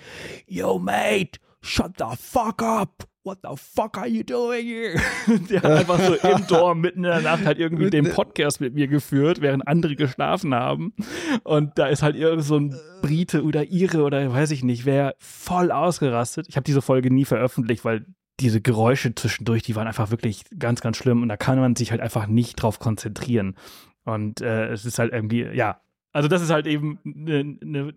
[0.48, 5.00] yo mate, shut the fuck up what the fuck are you doing here?
[5.50, 8.74] Der hat einfach so im Dorm mitten in der Nacht halt irgendwie den Podcast mit
[8.74, 10.94] mir geführt, während andere geschlafen haben.
[11.44, 15.16] Und da ist halt irgend so ein Brite oder Ire oder weiß ich nicht, wer
[15.20, 16.48] voll ausgerastet.
[16.50, 18.06] Ich habe diese Folge nie veröffentlicht, weil
[18.40, 21.92] diese Geräusche zwischendurch, die waren einfach wirklich ganz, ganz schlimm und da kann man sich
[21.92, 23.56] halt einfach nicht drauf konzentrieren.
[24.06, 25.82] Und äh, es ist halt irgendwie, ja,
[26.14, 27.94] also das ist halt eben eine ne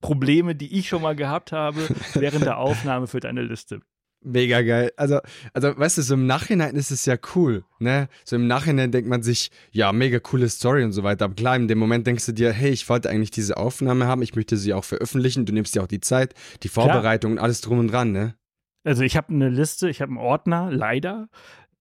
[0.00, 3.80] Probleme, die ich schon mal gehabt habe während der Aufnahme für deine Liste.
[4.22, 4.92] Mega geil.
[4.96, 5.20] Also,
[5.52, 8.08] also, weißt du, so im Nachhinein ist es ja cool, ne?
[8.24, 11.26] So im Nachhinein denkt man sich, ja, mega coole Story und so weiter.
[11.26, 14.22] Aber klar, in dem Moment denkst du dir, hey, ich wollte eigentlich diese Aufnahme haben,
[14.22, 17.60] ich möchte sie auch veröffentlichen, du nimmst dir auch die Zeit, die Vorbereitung und alles
[17.60, 18.34] drum und dran, ne?
[18.84, 21.28] Also, ich habe eine Liste, ich habe einen Ordner, leider,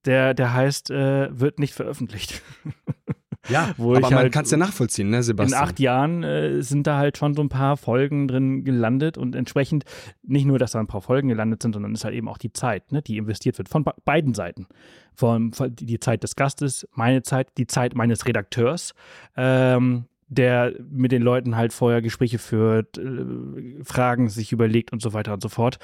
[0.06, 2.42] der, der heißt, äh, wird nicht veröffentlicht.
[3.50, 5.62] Ja, aber man halt, kann es ja nachvollziehen, ne, Sebastian?
[5.62, 9.36] In acht Jahren äh, sind da halt schon so ein paar Folgen drin gelandet und
[9.36, 9.86] entsprechend
[10.24, 12.38] nicht nur, dass da ein paar Folgen gelandet sind, sondern es ist halt eben auch
[12.38, 14.68] die Zeit, ne, die investiert wird von beiden Seiten.
[15.14, 18.94] Von, von, die Zeit des Gastes, meine Zeit, die Zeit meines Redakteurs,
[19.38, 25.14] ähm, der mit den Leuten halt vorher Gespräche führt, äh, Fragen sich überlegt und so
[25.14, 25.78] weiter und so fort.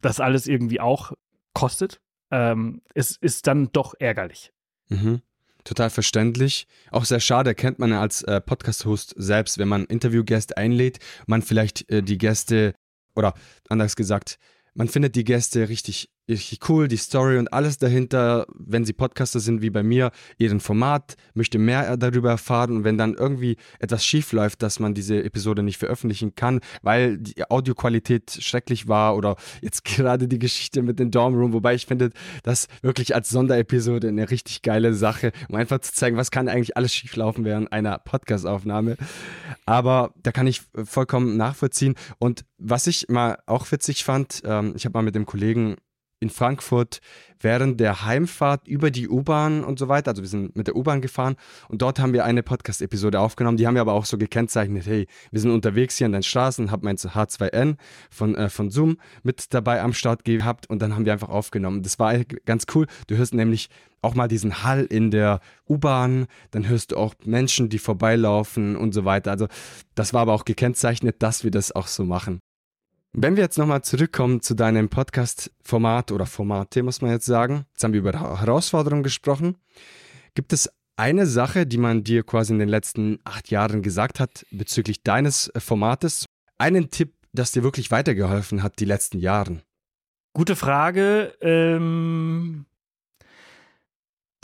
[0.00, 1.12] Das alles irgendwie auch
[1.54, 2.00] kostet.
[2.30, 4.52] Ähm, es ist dann doch ärgerlich.
[4.88, 5.22] Mhm
[5.68, 6.66] total verständlich.
[6.90, 11.42] Auch sehr schade, kennt man ja als äh, Podcast-Host selbst, wenn man Interviewgäste einlädt, man
[11.42, 12.74] vielleicht äh, die Gäste,
[13.14, 13.34] oder
[13.68, 14.38] anders gesagt,
[14.74, 19.40] man findet die Gäste richtig richtig cool, die Story und alles dahinter, wenn sie Podcaster
[19.40, 22.76] sind wie bei mir, ihren Format, möchte mehr darüber erfahren.
[22.76, 27.18] Und wenn dann irgendwie etwas schief läuft, dass man diese Episode nicht veröffentlichen kann, weil
[27.18, 31.86] die Audioqualität schrecklich war oder jetzt gerade die Geschichte mit dem Dorm Room, wobei ich
[31.86, 32.10] finde
[32.42, 36.76] das wirklich als Sonderepisode eine richtig geile Sache, um einfach zu zeigen, was kann eigentlich
[36.76, 38.96] alles schief laufen während einer Podcastaufnahme.
[39.66, 41.94] Aber da kann ich vollkommen nachvollziehen.
[42.18, 45.76] Und was ich mal auch witzig fand, ähm, ich habe mal mit dem Kollegen
[46.20, 47.00] in Frankfurt
[47.40, 50.10] während der Heimfahrt über die U-Bahn und so weiter.
[50.10, 51.36] Also wir sind mit der U-Bahn gefahren
[51.68, 53.56] und dort haben wir eine Podcast-Episode aufgenommen.
[53.56, 56.70] Die haben wir aber auch so gekennzeichnet, hey, wir sind unterwegs hier an den Straßen,
[56.70, 57.76] habe mein H2N
[58.10, 61.82] von, äh, von Zoom mit dabei am Start gehabt und dann haben wir einfach aufgenommen.
[61.82, 62.86] Das war ganz cool.
[63.06, 63.68] Du hörst nämlich
[64.02, 68.92] auch mal diesen Hall in der U-Bahn, dann hörst du auch Menschen, die vorbeilaufen und
[68.92, 69.30] so weiter.
[69.30, 69.48] Also
[69.94, 72.40] das war aber auch gekennzeichnet, dass wir das auch so machen.
[73.12, 77.82] Wenn wir jetzt nochmal zurückkommen zu deinem Podcast-Format oder Formate, muss man jetzt sagen, jetzt
[77.82, 79.56] haben wir über Herausforderungen gesprochen.
[80.34, 84.44] Gibt es eine Sache, die man dir quasi in den letzten acht Jahren gesagt hat
[84.50, 86.26] bezüglich deines Formates?
[86.58, 89.62] Einen Tipp, das dir wirklich weitergeholfen hat die letzten Jahre?
[90.34, 91.34] Gute Frage.
[91.40, 92.66] Ähm,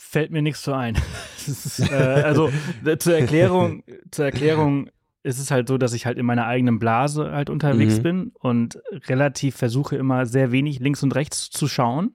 [0.00, 0.96] fällt mir nichts so ein.
[1.46, 2.50] ist, äh, also
[2.84, 4.88] äh, zur Erklärung, zur Erklärung,
[5.24, 8.02] ist es halt so, dass ich halt in meiner eigenen Blase halt unterwegs mhm.
[8.02, 12.14] bin und relativ versuche immer sehr wenig links und rechts zu schauen,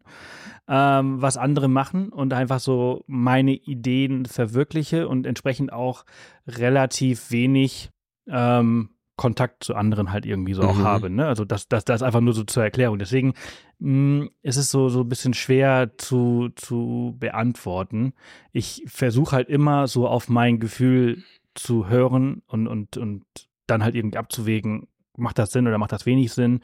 [0.68, 6.06] ähm, was andere machen und einfach so meine Ideen verwirkliche und entsprechend auch
[6.48, 7.90] relativ wenig
[8.28, 10.84] ähm, Kontakt zu anderen halt irgendwie so auch mhm.
[10.84, 11.10] habe.
[11.10, 11.26] Ne?
[11.26, 13.00] Also das, das, das einfach nur so zur Erklärung.
[13.00, 13.34] Deswegen
[13.80, 18.14] mh, mm, ist es so, so ein bisschen schwer zu, zu beantworten.
[18.54, 21.24] Ich versuche halt immer so auf mein Gefühl
[21.60, 23.26] zu hören und, und, und
[23.68, 26.62] dann halt irgendwie abzuwägen, macht das Sinn oder macht das wenig Sinn?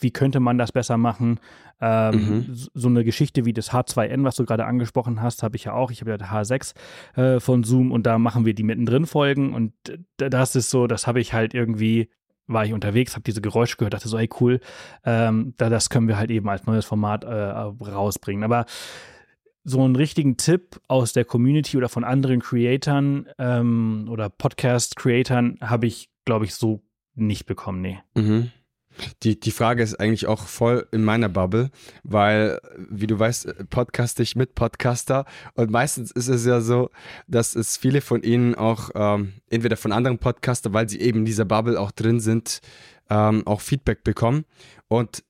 [0.00, 1.38] Wie könnte man das besser machen?
[1.80, 2.46] Ähm, mhm.
[2.74, 5.90] So eine Geschichte wie das H2N, was du gerade angesprochen hast, habe ich ja auch.
[5.90, 6.74] Ich habe ja das H6
[7.16, 9.72] äh, von Zoom und da machen wir die mittendrin Folgen und
[10.16, 12.08] das ist so, das habe ich halt irgendwie
[12.48, 14.60] war ich unterwegs, habe diese Geräusche gehört, dachte so, hey cool,
[15.04, 18.44] ähm, da, das können wir halt eben als neues Format äh, rausbringen.
[18.44, 18.66] Aber
[19.64, 25.86] so einen richtigen Tipp aus der Community oder von anderen Creatoren ähm, oder Podcast-Creatoren habe
[25.86, 26.82] ich, glaube ich, so
[27.14, 27.98] nicht bekommen, nee.
[28.14, 28.50] Mhm.
[29.22, 31.70] Die, die Frage ist eigentlich auch voll in meiner Bubble,
[32.02, 36.90] weil, wie du weißt, podcast ich mit Podcaster und meistens ist es ja so,
[37.26, 41.24] dass es viele von ihnen auch ähm, entweder von anderen Podcaster, weil sie eben in
[41.24, 42.60] dieser Bubble auch drin sind,
[43.08, 44.44] ähm, auch Feedback bekommen.
[44.88, 45.24] Und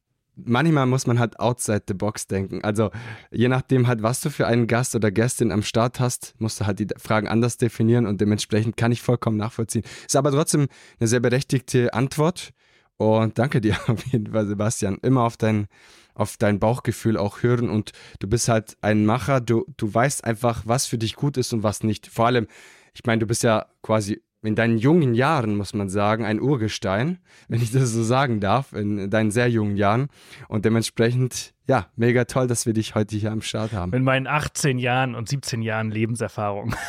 [0.45, 2.63] manchmal muss man halt outside the box denken.
[2.63, 2.91] Also
[3.31, 6.67] je nachdem halt, was du für einen Gast oder Gästin am Start hast, musst du
[6.67, 9.83] halt die Fragen anders definieren und dementsprechend kann ich vollkommen nachvollziehen.
[10.07, 10.69] Ist aber trotzdem
[11.01, 12.53] eine sehr berechtigte Antwort
[12.97, 14.99] und danke dir auf jeden Fall, Sebastian.
[15.03, 15.67] Immer auf dein,
[16.15, 20.63] auf dein Bauchgefühl auch hören und du bist halt ein Macher, du, du weißt einfach,
[20.67, 22.07] was für dich gut ist und was nicht.
[22.07, 22.47] Vor allem,
[22.95, 27.19] ich meine, du bist ja quasi in deinen jungen Jahren, muss man sagen, ein Urgestein,
[27.49, 30.09] wenn ich das so sagen darf, in deinen sehr jungen Jahren.
[30.49, 33.93] Und dementsprechend, ja, mega toll, dass wir dich heute hier am Start haben.
[33.93, 36.75] In meinen 18 Jahren und 17 Jahren Lebenserfahrung.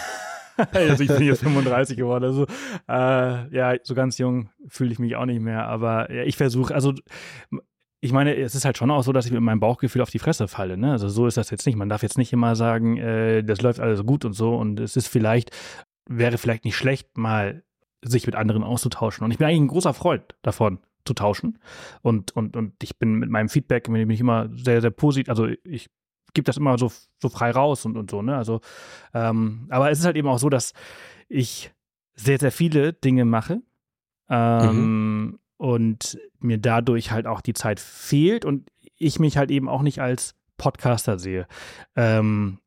[0.72, 2.24] also ich bin jetzt 35 geworden.
[2.24, 2.46] Also
[2.88, 5.68] äh, ja, so ganz jung fühle ich mich auch nicht mehr.
[5.68, 6.94] Aber ja, ich versuche, also
[8.02, 10.20] ich meine, es ist halt schon auch so, dass ich mit meinem Bauchgefühl auf die
[10.20, 10.78] Fresse falle.
[10.78, 10.92] Ne?
[10.92, 11.78] Also so ist das jetzt nicht.
[11.78, 14.56] Man darf jetzt nicht immer sagen, äh, das läuft alles gut und so.
[14.56, 15.52] Und es ist vielleicht,
[16.08, 17.64] wäre vielleicht nicht schlecht, mal
[18.02, 19.24] sich mit anderen auszutauschen.
[19.24, 21.60] Und ich bin eigentlich ein großer Freund davon, zu tauschen.
[22.02, 25.30] Und, und, und ich bin mit meinem Feedback bin ich immer sehr, sehr positiv.
[25.30, 25.90] Also ich
[26.34, 28.36] gebe das immer so, so frei raus und, und so, ne?
[28.36, 28.62] Also,
[29.14, 30.74] ähm, aber es ist halt eben auch so, dass
[31.30, 31.72] ich
[32.16, 33.62] sehr, sehr viele Dinge mache.
[34.30, 35.40] Ähm, mhm.
[35.58, 40.00] Und mir dadurch halt auch die Zeit fehlt und ich mich halt eben auch nicht
[40.00, 41.48] als Podcaster sehe.
[41.96, 42.60] Ähm,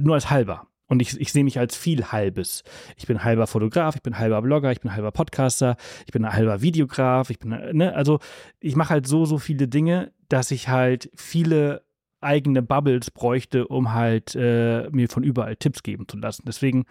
[0.00, 0.66] nur als halber.
[0.92, 2.64] Und ich, ich sehe mich als viel halbes.
[2.98, 6.60] Ich bin halber Fotograf, ich bin halber Blogger, ich bin halber Podcaster, ich bin halber
[6.60, 8.18] Videograf, ich bin, ne, also
[8.60, 11.82] ich mache halt so, so viele Dinge, dass ich halt viele
[12.20, 16.42] eigene Bubbles bräuchte, um halt äh, mir von überall Tipps geben zu lassen.
[16.46, 16.84] Deswegen,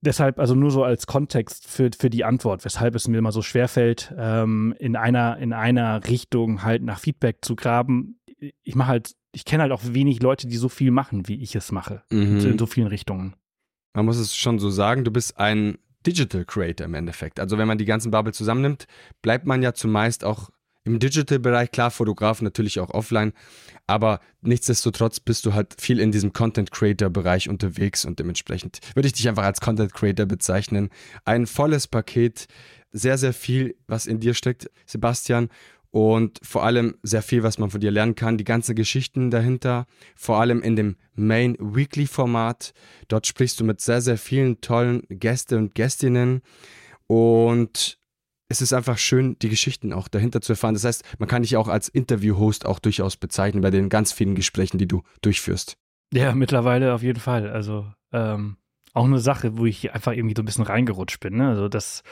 [0.00, 3.42] deshalb, also nur so als Kontext für, für die Antwort, weshalb es mir immer so
[3.42, 8.20] schwerfällt, ähm, in einer, in einer Richtung halt nach Feedback zu graben.
[8.62, 11.54] Ich mache halt, ich kenne halt auch wenig Leute, die so viel machen, wie ich
[11.54, 12.02] es mache.
[12.10, 12.40] Mhm.
[12.40, 13.34] In so vielen Richtungen.
[13.94, 17.40] Man muss es schon so sagen, du bist ein Digital Creator im Endeffekt.
[17.40, 18.86] Also wenn man die ganzen Bubble zusammennimmt,
[19.22, 20.50] bleibt man ja zumeist auch
[20.84, 23.34] im Digital-Bereich, klar, Fotograf natürlich auch offline,
[23.86, 29.28] aber nichtsdestotrotz bist du halt viel in diesem Content-Creator-Bereich unterwegs und dementsprechend würde ich dich
[29.28, 30.88] einfach als Content-Creator bezeichnen.
[31.26, 32.46] Ein volles Paket,
[32.92, 35.50] sehr, sehr viel, was in dir steckt, Sebastian.
[35.92, 39.86] Und vor allem sehr viel, was man von dir lernen kann, die ganzen Geschichten dahinter,
[40.14, 42.72] vor allem in dem Main Weekly Format.
[43.08, 46.42] Dort sprichst du mit sehr, sehr vielen tollen Gäste und Gästinnen.
[47.08, 47.98] Und
[48.48, 50.74] es ist einfach schön, die Geschichten auch dahinter zu erfahren.
[50.74, 54.34] Das heißt, man kann dich auch als Interview-Host auch durchaus bezeichnen bei den ganz vielen
[54.36, 55.76] Gesprächen, die du durchführst.
[56.12, 57.50] Ja, mittlerweile auf jeden Fall.
[57.50, 58.56] Also ähm,
[58.92, 61.36] auch eine Sache, wo ich einfach irgendwie so ein bisschen reingerutscht bin.
[61.36, 61.48] Ne?
[61.48, 62.02] Also das,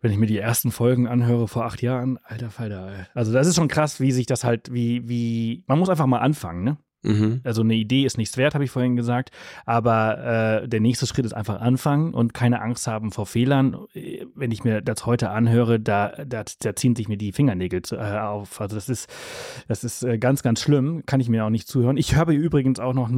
[0.00, 3.06] wenn ich mir die ersten Folgen anhöre vor acht Jahren, alter Falter.
[3.14, 6.18] Also das ist schon krass, wie sich das halt, wie, wie, man muss einfach mal
[6.18, 6.76] anfangen, ne?
[7.02, 7.40] Mhm.
[7.44, 9.30] Also eine Idee ist nichts wert, habe ich vorhin gesagt.
[9.66, 13.76] Aber äh, der nächste Schritt ist einfach anfangen und keine Angst haben vor Fehlern.
[14.34, 17.96] Wenn ich mir das heute anhöre, da, da, da ziehen sich mir die Fingernägel zu,
[17.96, 18.60] äh, auf.
[18.60, 19.10] Also das ist,
[19.68, 21.02] das ist äh, ganz, ganz schlimm.
[21.04, 21.96] Kann ich mir auch nicht zuhören.
[21.96, 23.08] Ich höre übrigens auch noch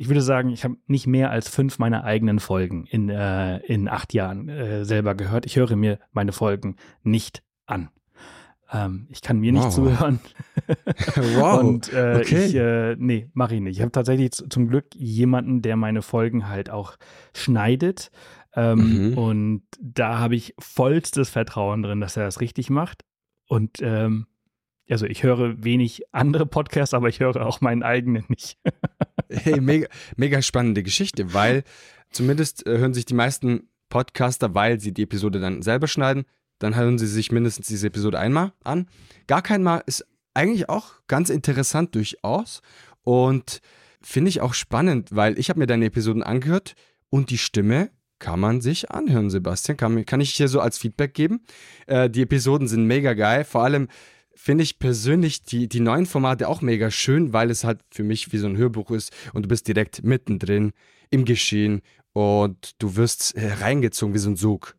[0.00, 3.88] ich würde sagen, ich habe nicht mehr als fünf meiner eigenen Folgen in, äh, in
[3.88, 5.44] acht Jahren äh, selber gehört.
[5.44, 7.90] Ich höre mir meine Folgen nicht an.
[8.72, 9.64] Ähm, ich kann mir wow.
[9.64, 10.20] nicht zuhören.
[11.34, 11.60] wow.
[11.60, 12.46] Und äh, okay.
[12.46, 13.76] ich, äh, nee, mache ich nicht.
[13.76, 16.96] Ich habe tatsächlich zum Glück jemanden, der meine Folgen halt auch
[17.34, 18.12] schneidet.
[18.54, 19.18] Ähm, mhm.
[19.18, 23.04] Und da habe ich vollstes Vertrauen drin, dass er das richtig macht.
[23.48, 24.28] Und ähm,
[24.90, 28.58] also ich höre wenig andere Podcasts, aber ich höre auch meinen eigenen nicht.
[29.30, 31.64] hey, mega, mega spannende Geschichte, weil
[32.10, 36.24] zumindest äh, hören sich die meisten Podcaster, weil sie die Episode dann selber schneiden,
[36.58, 38.88] dann hören Sie sich mindestens diese Episode einmal an.
[39.26, 42.62] Gar kein Mal ist eigentlich auch ganz interessant durchaus
[43.02, 43.60] und
[44.02, 46.74] finde ich auch spannend, weil ich habe mir deine Episoden angehört
[47.10, 49.76] und die Stimme kann man sich anhören, Sebastian.
[49.76, 51.44] Kann, kann ich hier so als Feedback geben.
[51.86, 53.44] Äh, die Episoden sind mega geil.
[53.44, 53.88] Vor allem
[54.38, 58.32] finde ich persönlich die, die neuen Formate auch mega schön, weil es halt für mich
[58.32, 60.72] wie so ein Hörbuch ist und du bist direkt mittendrin
[61.10, 64.76] im Geschehen und du wirst äh, reingezogen wie so ein Sog.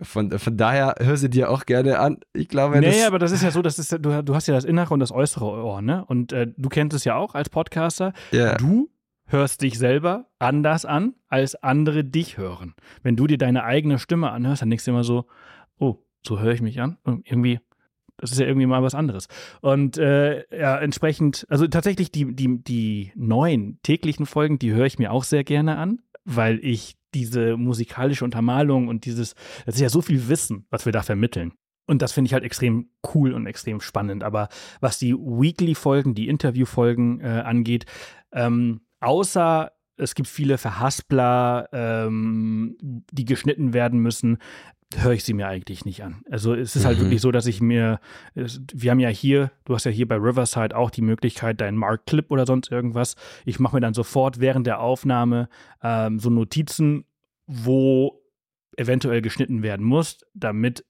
[0.00, 2.20] Von, von daher hör sie dir auch gerne an.
[2.32, 4.54] Ich glaube, nee, das aber das ist ja so, das ist, du, du hast ja
[4.54, 6.04] das innere und das äußere Ohr, ne?
[6.06, 8.14] Und äh, du kennst es ja auch als Podcaster.
[8.30, 8.56] Ja.
[8.56, 8.88] Du
[9.26, 12.74] hörst dich selber anders an, als andere dich hören.
[13.02, 15.26] Wenn du dir deine eigene Stimme anhörst, dann denkst du immer so,
[15.78, 16.96] oh, so höre ich mich an.
[17.04, 17.60] Und irgendwie,
[18.22, 19.26] das ist ja irgendwie mal was anderes.
[19.60, 25.00] Und äh, ja, entsprechend, also tatsächlich die, die, die neuen täglichen Folgen, die höre ich
[25.00, 29.34] mir auch sehr gerne an, weil ich diese musikalische Untermalung und dieses,
[29.66, 31.52] das ist ja so viel Wissen, was wir da vermitteln.
[31.88, 34.22] Und das finde ich halt extrem cool und extrem spannend.
[34.22, 34.48] Aber
[34.80, 37.86] was die Weekly-Folgen, die Interview-Folgen äh, angeht,
[38.32, 44.38] ähm, außer es gibt viele Verhaspler, ähm, die geschnitten werden müssen,
[45.00, 46.22] höre ich sie mir eigentlich nicht an.
[46.30, 47.02] Also es ist halt mhm.
[47.04, 48.00] wirklich so, dass ich mir,
[48.34, 52.06] wir haben ja hier, du hast ja hier bei Riverside auch die Möglichkeit, deinen Mark
[52.06, 53.16] Clip oder sonst irgendwas.
[53.44, 55.48] Ich mache mir dann sofort während der Aufnahme
[55.82, 57.04] ähm, so Notizen,
[57.46, 58.20] wo
[58.76, 60.84] eventuell geschnitten werden muss, damit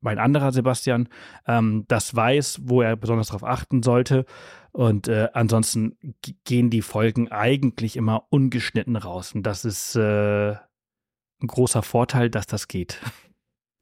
[0.00, 1.08] mein anderer Sebastian
[1.46, 4.24] ähm, das weiß, wo er besonders darauf achten sollte.
[4.72, 5.96] Und äh, ansonsten
[6.44, 9.34] gehen die Folgen eigentlich immer ungeschnitten raus.
[9.34, 13.00] Und das ist äh, ein großer Vorteil, dass das geht.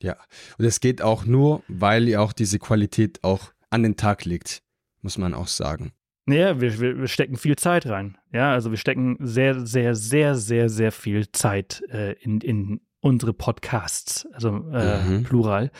[0.02, 0.16] Ja,
[0.58, 4.62] und es geht auch nur, weil ihr auch diese Qualität auch an den Tag legt,
[5.02, 5.92] muss man auch sagen.
[6.26, 8.18] Naja, wir, wir, wir stecken viel Zeit rein.
[8.32, 13.32] Ja, also wir stecken sehr, sehr, sehr, sehr, sehr viel Zeit äh, in, in unsere
[13.32, 15.22] Podcasts, also äh, mhm.
[15.22, 15.70] plural.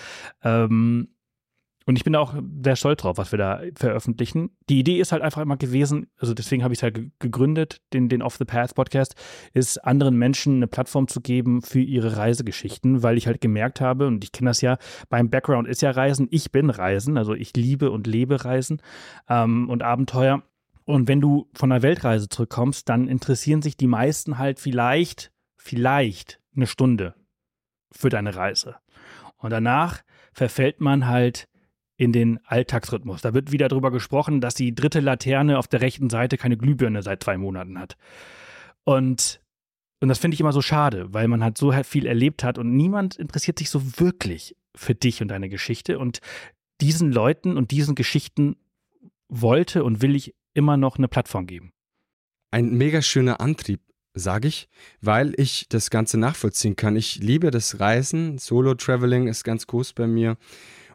[0.45, 1.09] Ähm,
[1.87, 4.51] und ich bin da auch sehr stolz drauf, was wir da veröffentlichen.
[4.69, 8.09] Die Idee ist halt einfach immer gewesen, also deswegen habe ich es halt gegründet, den,
[8.09, 9.15] den Off the Path Podcast,
[9.55, 14.09] ist anderen Menschen eine Plattform zu geben für ihre Reisegeschichten, weil ich halt gemerkt habe,
[14.09, 14.79] und ich kenne das ja,
[15.11, 18.83] mein Background ist ja Reisen, ich bin Reisen, also ich liebe und lebe Reisen
[19.29, 20.43] ähm, und Abenteuer.
[20.85, 26.41] Und wenn du von einer Weltreise zurückkommst, dann interessieren sich die meisten halt vielleicht, vielleicht
[26.55, 27.15] eine Stunde
[27.93, 28.77] für deine Reise.
[29.37, 31.49] Und danach verfällt man halt
[31.97, 33.23] in den Alltagsrhythmus.
[33.23, 37.03] Da wird wieder darüber gesprochen, dass die dritte Laterne auf der rechten Seite keine Glühbirne
[37.03, 37.97] seit zwei Monaten hat.
[38.85, 39.41] Und,
[40.01, 42.77] und das finde ich immer so schade, weil man halt so viel erlebt hat und
[42.77, 45.99] niemand interessiert sich so wirklich für dich und deine Geschichte.
[45.99, 46.21] Und
[46.81, 48.57] diesen Leuten und diesen Geschichten
[49.29, 51.73] wollte und will ich immer noch eine Plattform geben.
[52.51, 53.81] Ein mega schöner Antrieb,
[54.15, 54.69] sage ich,
[55.01, 56.97] weil ich das Ganze nachvollziehen kann.
[56.97, 60.37] Ich liebe das Reisen, Solo-Traveling ist ganz groß bei mir.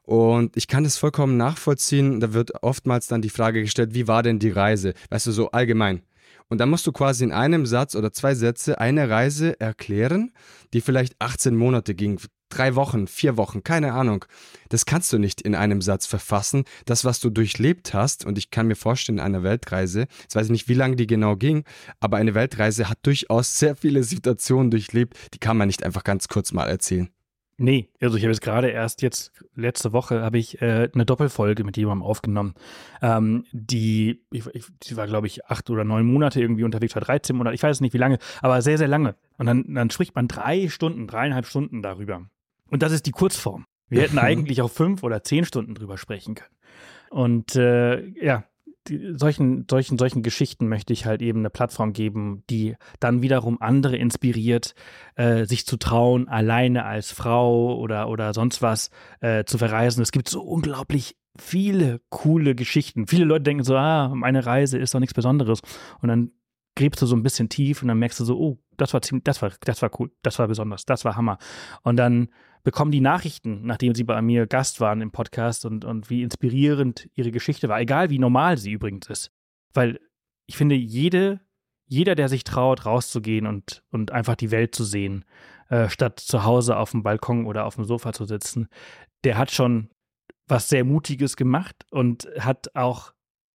[0.04, 2.20] Und ich kann das vollkommen nachvollziehen.
[2.20, 4.94] Da wird oftmals dann die Frage gestellt, wie war denn die Reise?
[5.10, 6.02] Weißt du, so allgemein.
[6.50, 10.34] Und dann musst du quasi in einem Satz oder zwei Sätze eine Reise erklären,
[10.74, 14.26] die vielleicht 18 Monate ging, drei Wochen, vier Wochen, keine Ahnung.
[14.68, 16.66] Das kannst du nicht in einem Satz verfassen.
[16.86, 20.52] Das, was du durchlebt hast, und ich kann mir vorstellen, eine Weltreise, jetzt weiß ich
[20.52, 21.64] nicht, wie lange die genau ging,
[22.02, 26.28] aber eine Weltreise hat durchaus sehr viele Situationen durchlebt, die kann man nicht einfach ganz
[26.28, 27.10] kurz mal erzählen.
[27.62, 31.63] Nee, also ich habe jetzt gerade erst jetzt, letzte Woche habe ich äh, eine Doppelfolge
[31.63, 32.56] mit jemandem aufgenommen.
[33.04, 37.04] Ähm, die, ich, ich, die war, glaube ich, acht oder neun Monate irgendwie unterwegs, war
[37.04, 39.15] 13 Monate, ich weiß nicht wie lange, aber sehr, sehr lange.
[39.38, 42.26] Und dann, dann spricht man drei Stunden, dreieinhalb Stunden darüber.
[42.71, 43.65] Und das ist die Kurzform.
[43.89, 46.56] Wir hätten eigentlich auch fünf oder zehn Stunden drüber sprechen können.
[47.12, 48.43] Und äh, ja,
[48.89, 53.98] solchen, solchen, solchen Geschichten möchte ich halt eben eine Plattform geben, die dann wiederum andere
[53.98, 54.74] inspiriert,
[55.15, 58.89] äh, sich zu trauen, alleine als Frau oder, oder sonst was
[59.20, 60.02] äh, zu verreisen.
[60.02, 63.08] Es gibt so unglaublich viele coole Geschichten.
[63.08, 65.62] Viele Leute denken so, ah, meine Reise ist doch nichts Besonderes.
[66.02, 66.32] Und dann
[66.82, 69.24] gräbst du so ein bisschen tief und dann merkst du so, oh, das war ziemlich,
[69.24, 71.38] das war, das war cool, das war besonders, das war Hammer.
[71.84, 72.30] Und dann
[72.63, 77.08] bekommen die Nachrichten, nachdem sie bei mir Gast waren im Podcast und, und wie inspirierend
[77.13, 79.32] ihre Geschichte war, egal wie normal sie übrigens ist.
[79.74, 80.00] Weil
[80.48, 81.39] ich finde, jede,
[81.86, 85.24] jeder, der sich traut, rauszugehen und, und einfach die Welt zu sehen,
[85.70, 88.70] äh, statt zu Hause auf dem Balkon oder auf dem Sofa zu sitzen,
[89.24, 89.91] der hat schon
[90.48, 93.13] was sehr Mutiges gemacht und hat auch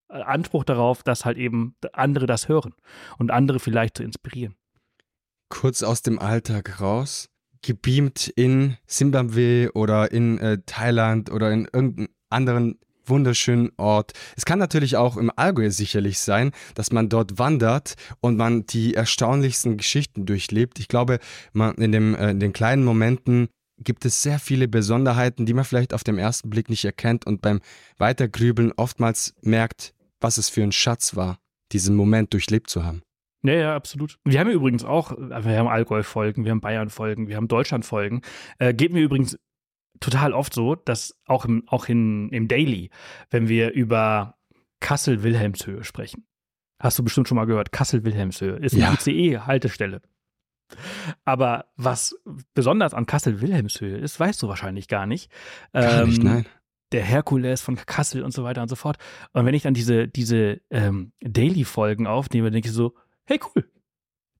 [0.08, 2.74] Anspruch darauf, dass halt eben andere das hören
[3.18, 4.54] und andere vielleicht zu inspirieren.
[5.48, 7.28] Kurz aus dem Alltag raus,
[7.62, 14.12] gebeamt in Simbabwe oder in äh, Thailand oder in irgendeinem anderen wunderschönen Ort.
[14.36, 18.94] Es kann natürlich auch im Allgäu sicherlich sein, dass man dort wandert und man die
[18.94, 20.78] erstaunlichsten Geschichten durchlebt.
[20.80, 21.20] Ich glaube,
[21.52, 25.64] man in, dem, äh, in den kleinen Momenten gibt es sehr viele Besonderheiten, die man
[25.64, 27.60] vielleicht auf den ersten Blick nicht erkennt und beim
[27.98, 29.92] Weitergrübeln oftmals merkt,
[30.26, 31.38] was es für ein Schatz war,
[31.70, 33.02] diesen Moment durchlebt zu haben.
[33.44, 34.18] Ja, ja, absolut.
[34.24, 38.22] Wir haben übrigens auch, wir haben Allgäu-Folgen, wir haben Bayern-Folgen, wir haben Deutschland-Folgen.
[38.58, 39.38] Äh, geht mir übrigens
[40.00, 42.90] total oft so, dass auch im, auch in, im Daily,
[43.30, 44.36] wenn wir über
[44.80, 46.26] Kassel-Wilhelmshöhe sprechen,
[46.82, 48.94] hast du bestimmt schon mal gehört, Kassel-Wilhelmshöhe ist eine ja.
[48.94, 50.02] ICE-Haltestelle.
[51.24, 52.16] Aber was
[52.52, 55.30] besonders an Kassel-Wilhelmshöhe ist, weißt du wahrscheinlich gar nicht.
[55.72, 56.46] Gar ähm, nicht, nein
[56.92, 58.96] der Herkules von Kassel und so weiter und so fort.
[59.32, 62.94] Und wenn ich dann diese, diese ähm, Daily-Folgen aufnehme, denke ich so,
[63.24, 63.68] hey cool,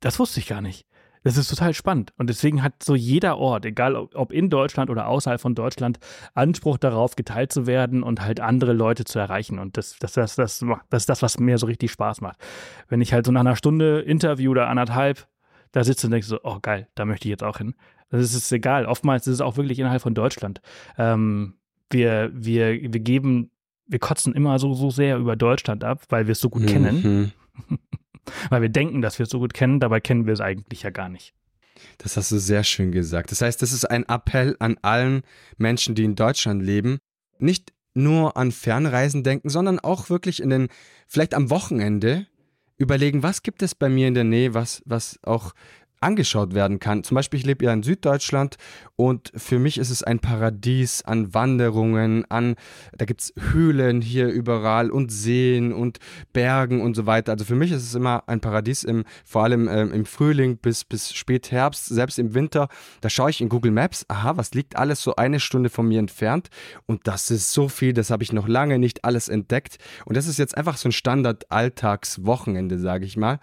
[0.01, 0.87] das wusste ich gar nicht.
[1.27, 2.13] Das ist total spannend.
[2.19, 5.99] Und deswegen hat so jeder Ort, egal ob in Deutschland oder außerhalb von Deutschland,
[6.35, 9.59] Anspruch darauf, geteilt zu werden und halt andere Leute zu erreichen.
[9.59, 12.39] Und das, das, das, das, das ist das, was mir so richtig Spaß macht.
[12.89, 15.27] Wenn ich halt so nach einer Stunde Interview oder anderthalb
[15.73, 17.75] da sitze und denke so, oh geil, da möchte ich jetzt auch hin.
[18.09, 18.87] Das ist egal.
[18.87, 20.61] Oftmals ist es auch wirklich innerhalb von Deutschland.
[20.97, 21.55] Ähm,
[21.91, 23.51] wir, wir, wir geben,
[23.87, 26.67] wir kotzen immer so, so sehr über Deutschland ab, weil wir es so gut mhm.
[26.67, 27.33] kennen.
[28.51, 30.91] weil wir denken, dass wir es so gut kennen, dabei kennen wir es eigentlich ja
[30.91, 31.35] gar nicht.
[31.99, 33.31] Das hast du sehr schön gesagt.
[33.31, 35.23] Das heißt, das ist ein Appell an allen
[35.59, 36.99] Menschen, die in Deutschland leben,
[37.39, 40.69] nicht nur an Fernreisen denken, sondern auch wirklich in den,
[41.07, 42.27] vielleicht am Wochenende
[42.77, 45.55] überlegen, was gibt es bei mir in der Nähe, was, was auch
[46.01, 47.05] angeschaut werden kann.
[47.05, 48.57] Zum Beispiel, ich lebe ja in Süddeutschland
[48.97, 52.57] und für mich ist es ein Paradies an Wanderungen, an,
[52.97, 55.99] da gibt es Höhlen hier überall und Seen und
[56.33, 57.33] Bergen und so weiter.
[57.33, 60.85] Also für mich ist es immer ein Paradies, im, vor allem ähm, im Frühling bis,
[60.85, 62.69] bis Spätherbst, selbst im Winter.
[63.01, 65.99] Da schaue ich in Google Maps, aha, was liegt alles so eine Stunde von mir
[65.99, 66.49] entfernt
[66.87, 70.27] und das ist so viel, das habe ich noch lange nicht alles entdeckt und das
[70.27, 73.41] ist jetzt einfach so ein Standard-Alltagswochenende, sage ich mal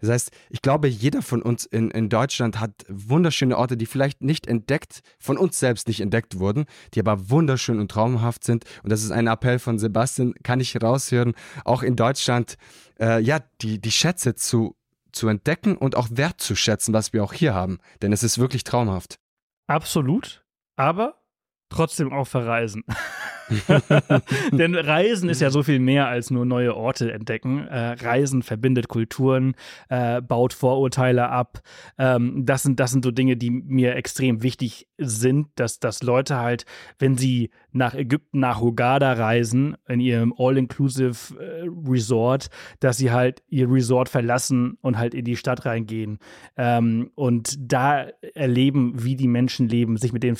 [0.00, 4.22] Das heißt, ich glaube, jeder von uns in, in Deutschland hat wunderschöne Orte, die vielleicht
[4.22, 8.64] nicht entdeckt, von uns selbst nicht entdeckt wurden, die aber wunderschön und traumhaft sind.
[8.82, 12.56] Und das ist ein Appell von Sebastian, kann ich raushören, auch in Deutschland,
[13.00, 14.76] äh, ja, die, die Schätze zu,
[15.12, 17.78] zu entdecken und auch wertzuschätzen, was wir auch hier haben.
[18.02, 19.18] Denn es ist wirklich traumhaft.
[19.66, 20.44] Absolut.
[20.76, 21.22] Aber
[21.68, 22.84] trotzdem auch verreisen.
[24.52, 27.66] Denn Reisen ist ja so viel mehr als nur neue Orte entdecken.
[27.66, 29.54] Äh, Reisen verbindet Kulturen,
[29.88, 31.60] äh, baut Vorurteile ab.
[31.98, 36.36] Ähm, das, sind, das sind so Dinge, die mir extrem wichtig sind, dass, dass Leute
[36.36, 36.64] halt,
[36.98, 42.48] wenn sie nach Ägypten, nach Hurghada reisen, in ihrem All-Inclusive äh, Resort,
[42.80, 46.18] dass sie halt ihr Resort verlassen und halt in die Stadt reingehen
[46.56, 50.36] ähm, und da erleben, wie die Menschen leben, sich mit denen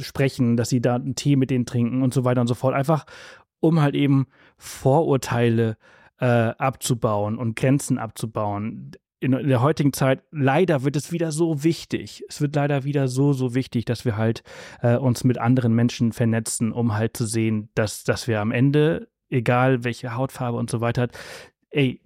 [0.00, 2.74] sprechen, dass sie da einen Tee mit denen trinken und so weiter und so fort.
[2.74, 3.04] Einfach,
[3.60, 4.26] um halt eben
[4.56, 5.76] Vorurteile
[6.18, 12.24] äh, abzubauen und Grenzen abzubauen in, der heutigen Zeit, leider wird es wieder so wichtig.
[12.28, 14.42] Es wird leider wieder so, so wichtig, dass wir halt
[14.80, 19.08] äh, uns mit anderen Menschen vernetzen, um halt zu sehen, dass, dass wir am Ende,
[19.28, 21.08] egal welche Hautfarbe und so weiter,
[21.68, 22.00] ey,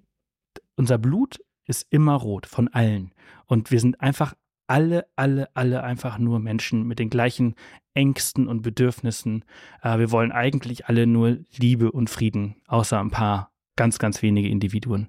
[0.76, 3.12] unser Blut ist immer rot von allen.
[3.46, 4.34] Und wir sind einfach
[4.66, 7.54] alle, alle, alle einfach nur Menschen mit den gleichen
[7.94, 9.44] Ängsten und Bedürfnissen.
[9.82, 14.48] Äh, wir wollen eigentlich alle nur Liebe und Frieden, außer ein paar ganz, ganz wenige
[14.48, 15.08] Individuen.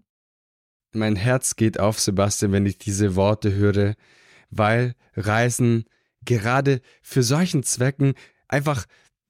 [0.94, 3.96] Mein Herz geht auf, Sebastian, wenn ich diese Worte höre,
[4.50, 5.86] weil Reisen
[6.24, 8.14] gerade für solchen Zwecken
[8.48, 8.86] einfach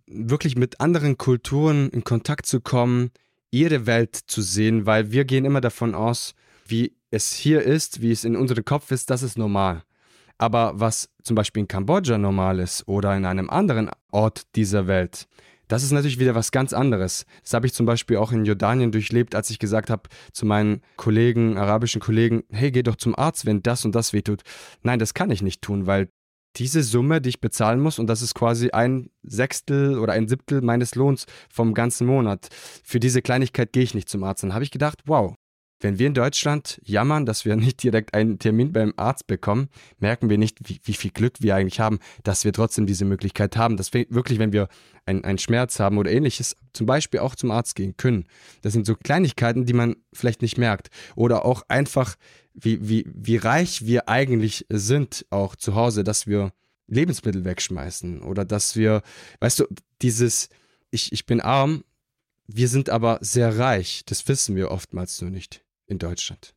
[0.08, 3.12] wirklich mit anderen Kulturen in Kontakt zu kommen,
[3.51, 6.36] ihre Welt zu sehen, weil wir gehen immer davon aus,
[6.68, 9.84] wie es hier ist, wie es in unserem Kopf ist, das ist normal.
[10.38, 15.27] Aber was zum Beispiel in Kambodscha normal ist oder in einem anderen Ort dieser Welt,
[15.67, 17.25] das ist natürlich wieder was ganz anderes.
[17.41, 20.81] Das habe ich zum Beispiel auch in Jordanien durchlebt, als ich gesagt habe zu meinen
[20.95, 24.43] Kollegen, arabischen Kollegen, hey, geh doch zum Arzt, wenn das und das wehtut.
[24.83, 26.09] Nein, das kann ich nicht tun, weil
[26.57, 30.61] diese Summe, die ich bezahlen muss, und das ist quasi ein Sechstel oder ein Siebtel
[30.61, 32.47] meines Lohns vom ganzen Monat,
[32.83, 34.43] für diese Kleinigkeit gehe ich nicht zum Arzt.
[34.43, 35.36] Dann habe ich gedacht, wow,
[35.86, 39.69] wenn wir in Deutschland jammern, dass wir nicht direkt einen Termin beim Arzt bekommen,
[39.99, 43.55] merken wir nicht, wie, wie viel Glück wir eigentlich haben, dass wir trotzdem diese Möglichkeit
[43.55, 44.67] haben, dass wir wirklich, wenn wir
[45.05, 48.25] einen Schmerz haben oder ähnliches, zum Beispiel auch zum Arzt gehen können.
[48.63, 50.89] Das sind so Kleinigkeiten, die man vielleicht nicht merkt.
[51.15, 52.15] Oder auch einfach,
[52.55, 56.51] wie, wie, wie reich wir eigentlich sind, auch zu Hause, dass wir
[56.88, 59.03] Lebensmittel wegschmeißen oder dass wir,
[59.39, 59.65] weißt du,
[60.01, 60.49] dieses,
[60.89, 61.83] ich, ich bin arm,
[62.47, 64.01] wir sind aber sehr reich.
[64.07, 66.55] Das wissen wir oftmals nur nicht in Deutschland.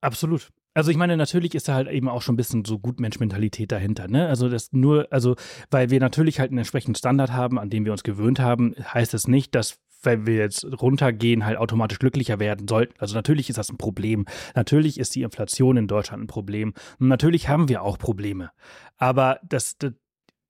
[0.00, 0.50] Absolut.
[0.74, 4.08] Also ich meine, natürlich ist da halt eben auch schon ein bisschen so Gutmensch-Mentalität dahinter,
[4.08, 4.26] ne?
[4.26, 5.36] Also das nur, also
[5.70, 9.14] weil wir natürlich halt einen entsprechenden Standard haben, an dem wir uns gewöhnt haben, heißt
[9.14, 12.94] das nicht, dass wenn wir jetzt runtergehen, halt automatisch glücklicher werden sollten.
[12.98, 14.26] Also natürlich ist das ein Problem.
[14.54, 16.74] Natürlich ist die Inflation in Deutschland ein Problem.
[16.98, 18.50] Und natürlich haben wir auch Probleme.
[18.98, 19.92] Aber das, das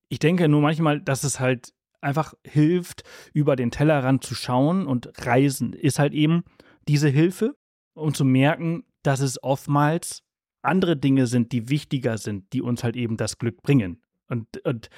[0.08, 3.02] ich denke nur manchmal, dass es halt einfach hilft,
[3.32, 6.44] über den Tellerrand zu schauen und Reisen ist halt eben
[6.86, 7.54] diese Hilfe
[7.94, 10.22] um zu merken, dass es oftmals
[10.62, 14.02] andere Dinge sind, die wichtiger sind, die uns halt eben das Glück bringen.
[14.28, 14.88] Und, und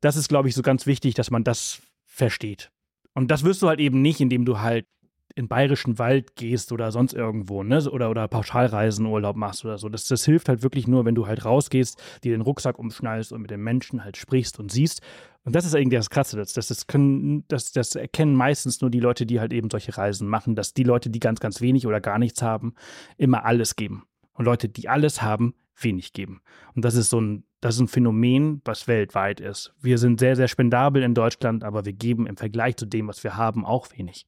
[0.00, 2.70] das ist, glaube ich, so ganz wichtig, dass man das versteht.
[3.14, 4.86] Und das wirst du halt eben nicht, indem du halt
[5.34, 7.90] in bayerischen Wald gehst oder sonst irgendwo, ne?
[7.90, 9.88] Oder, oder Pauschalreisen Urlaub machst oder so.
[9.88, 13.42] Das, das hilft halt wirklich nur, wenn du halt rausgehst, dir den Rucksack umschnallst und
[13.42, 15.02] mit den Menschen halt sprichst und siehst.
[15.44, 16.36] Und das ist irgendwie das Krasse.
[16.36, 19.96] Das, das, das, können, das, das erkennen meistens nur die Leute, die halt eben solche
[19.96, 22.74] Reisen machen, dass die Leute, die ganz, ganz wenig oder gar nichts haben,
[23.16, 24.04] immer alles geben.
[24.34, 26.40] Und Leute, die alles haben, wenig geben.
[26.74, 29.74] Und das ist so ein, das ist ein Phänomen, was weltweit ist.
[29.80, 33.24] Wir sind sehr, sehr spendabel in Deutschland, aber wir geben im Vergleich zu dem, was
[33.24, 34.26] wir haben, auch wenig.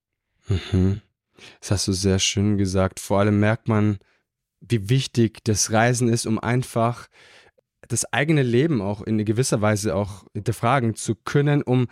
[0.49, 1.01] Mhm.
[1.61, 3.01] Das hast du sehr schön gesagt.
[3.01, 3.99] Vor allem merkt man,
[4.61, 7.09] wie wichtig das Reisen ist, um einfach
[7.88, 11.88] das eigene Leben auch in gewisser Weise auch hinterfragen zu können, um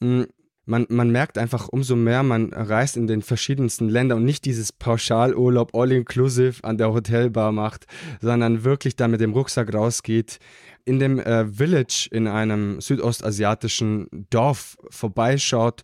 [0.00, 0.26] hm,
[0.66, 4.72] man, man merkt einfach, umso mehr man reist in den verschiedensten Ländern und nicht dieses
[4.72, 7.86] Pauschalurlaub all-inclusive an der Hotelbar macht,
[8.20, 10.38] sondern wirklich da mit dem Rucksack rausgeht,
[10.84, 15.82] in dem äh, Village in einem südostasiatischen Dorf vorbeischaut,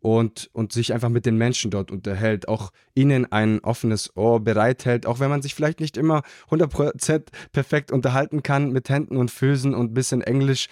[0.00, 5.06] und, und sich einfach mit den Menschen dort unterhält, auch ihnen ein offenes Ohr bereithält,
[5.06, 7.22] auch wenn man sich vielleicht nicht immer 100%
[7.52, 10.68] perfekt unterhalten kann mit Händen und Füßen und ein bisschen Englisch.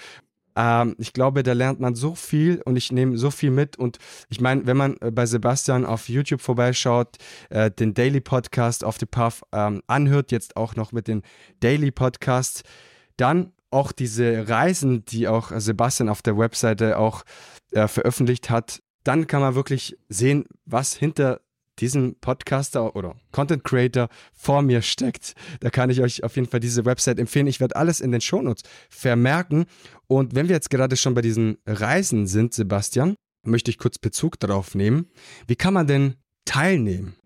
[0.57, 3.79] Ähm, ich glaube, da lernt man so viel und ich nehme so viel mit.
[3.79, 3.99] Und
[4.29, 7.17] ich meine, wenn man äh, bei Sebastian auf YouTube vorbeischaut,
[7.51, 11.23] äh, den Daily Podcast auf the Puff ähm, anhört, jetzt auch noch mit den
[11.61, 12.63] Daily Podcasts,
[13.17, 17.23] dann auch diese Reisen, die auch Sebastian auf der Webseite auch
[17.73, 21.41] äh, veröffentlicht hat, dann kann man wirklich sehen, was hinter
[21.79, 25.35] diesen Podcaster oder Content Creator vor mir steckt.
[25.61, 27.47] Da kann ich euch auf jeden Fall diese Website empfehlen.
[27.47, 29.65] Ich werde alles in den Shownotes vermerken.
[30.09, 34.39] Und wenn wir jetzt gerade schon bei diesen Reisen sind, Sebastian, möchte ich kurz Bezug
[34.41, 35.09] darauf nehmen.
[35.47, 37.18] Wie kann man denn teilnehmen?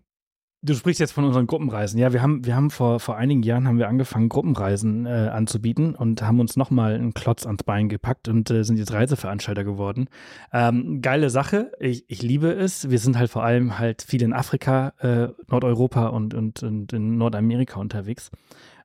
[0.65, 1.99] Du sprichst jetzt von unseren Gruppenreisen.
[1.99, 5.93] Ja, wir haben, wir haben vor, vor einigen Jahren haben wir angefangen, Gruppenreisen äh, anzubieten
[5.93, 10.07] und haben uns nochmal einen Klotz ans Bein gepackt und äh, sind jetzt Reiseveranstalter geworden.
[10.53, 11.73] Ähm, geile Sache.
[11.81, 12.89] Ich, ich liebe es.
[12.89, 17.17] Wir sind halt vor allem halt viel in Afrika, äh, Nordeuropa und, und, und in
[17.17, 18.31] Nordamerika unterwegs.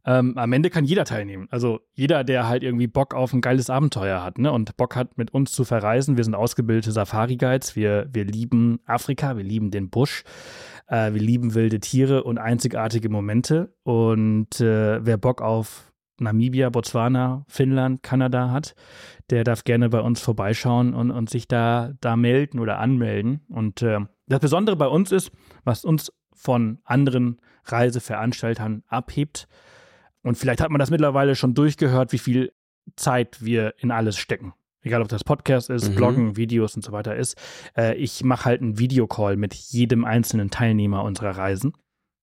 [0.04, 1.48] Ähm, am Ende kann jeder teilnehmen.
[1.50, 4.52] Also jeder, der halt irgendwie Bock auf ein geiles Abenteuer hat ne?
[4.52, 6.16] und Bock hat, mit uns zu verreisen.
[6.16, 7.76] Wir sind ausgebildete Safari-Guides.
[7.76, 10.24] Wir, wir lieben Afrika, wir lieben den Busch.
[10.86, 13.74] Äh, wir lieben wilde Tiere und einzigartige Momente.
[13.82, 18.74] Und äh, wer Bock auf Namibia, Botswana, Finnland, Kanada hat,
[19.30, 23.44] der darf gerne bei uns vorbeischauen und, und sich da, da melden oder anmelden.
[23.48, 25.30] Und äh, das Besondere bei uns ist,
[25.64, 29.48] was uns von anderen Reiseveranstaltern abhebt.
[30.28, 32.52] Und vielleicht hat man das mittlerweile schon durchgehört, wie viel
[32.96, 34.52] Zeit wir in alles stecken
[34.82, 35.94] egal ob das Podcast ist, mhm.
[35.96, 37.36] Bloggen, Videos und so weiter ist,
[37.76, 41.72] äh, ich mache halt einen Videocall mit jedem einzelnen Teilnehmer unserer Reisen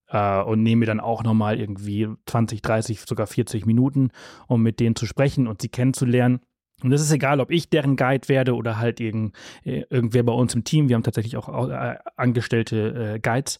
[0.07, 4.09] äh, und nehme dann auch nochmal irgendwie 20, 30, sogar 40 Minuten,
[4.47, 6.39] um mit denen zu sprechen und sie kennenzulernen.
[6.83, 10.33] Und es ist egal, ob ich deren Guide werde oder halt irgend, äh, irgendwer bei
[10.33, 10.89] uns im Team.
[10.89, 13.59] Wir haben tatsächlich auch äh, angestellte äh, Guides.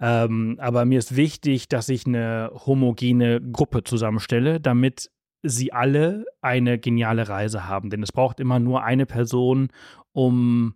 [0.00, 5.10] Ähm, aber mir ist wichtig, dass ich eine homogene Gruppe zusammenstelle, damit
[5.42, 7.90] sie alle eine geniale Reise haben.
[7.90, 9.68] Denn es braucht immer nur eine Person,
[10.12, 10.74] um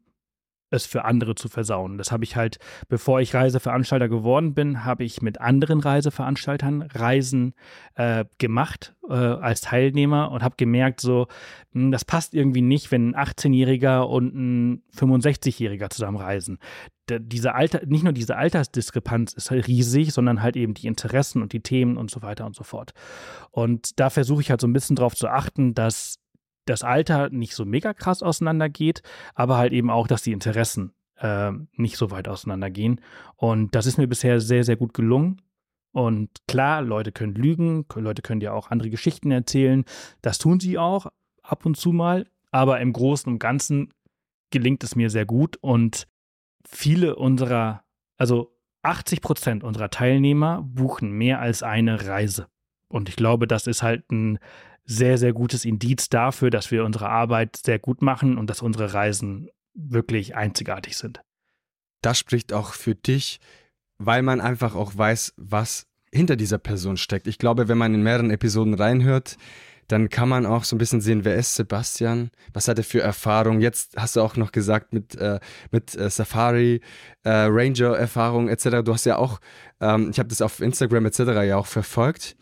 [0.71, 1.99] es für andere zu versauen.
[1.99, 2.59] Das habe ich halt,
[2.89, 7.55] bevor ich Reiseveranstalter geworden bin, habe ich mit anderen Reiseveranstaltern Reisen
[7.97, 11.27] äh, gemacht äh, als Teilnehmer und habe gemerkt, so,
[11.73, 16.59] mh, hm, das passt irgendwie nicht, wenn ein 18-Jähriger und ein 65-Jähriger zusammen reisen.
[17.09, 21.43] D diese Alter, nicht nur diese Altersdiskrepanz ist halt riesig, sondern halt eben die Interessen
[21.43, 22.93] und die Themen und so weiter und so fort.
[23.51, 26.20] Und da versuche ich halt so ein bisschen drauf zu achten, dass
[26.65, 29.03] das Alter nicht so mega krass auseinandergeht,
[29.35, 33.01] aber halt eben auch, dass die Interessen äh, nicht so weit auseinandergehen.
[33.37, 35.41] Und das ist mir bisher sehr, sehr gut gelungen.
[35.93, 39.85] Und klar, Leute können lügen, Leute können dir auch andere Geschichten erzählen.
[40.23, 41.07] Das tun sie auch
[41.43, 42.27] ab und zu mal.
[42.53, 43.93] Aber im Großen und Ganzen
[44.51, 45.57] gelingt es mir sehr gut.
[45.61, 46.07] Und
[46.65, 47.83] viele unserer,
[48.17, 52.47] also 80 Prozent unserer Teilnehmer buchen mehr als eine Reise.
[52.89, 54.39] Und ich glaube, das ist halt ein
[54.91, 58.93] sehr, sehr gutes Indiz dafür, dass wir unsere Arbeit sehr gut machen und dass unsere
[58.93, 61.21] Reisen wirklich einzigartig sind.
[62.03, 63.39] Das spricht auch für dich,
[63.99, 67.29] weil man einfach auch weiß, was hinter dieser Person steckt.
[67.29, 69.37] Ich glaube, wenn man in mehreren Episoden reinhört,
[69.87, 73.01] dann kann man auch so ein bisschen sehen, wer ist Sebastian, was hat er für
[73.01, 73.61] Erfahrung.
[73.61, 75.39] Jetzt hast du auch noch gesagt mit, äh,
[75.71, 76.81] mit äh, Safari,
[77.23, 78.83] äh, Ranger-Erfahrung etc.
[78.85, 79.41] Du hast ja auch,
[79.81, 81.19] ähm, ich habe das auf Instagram etc.
[81.45, 82.37] ja auch verfolgt.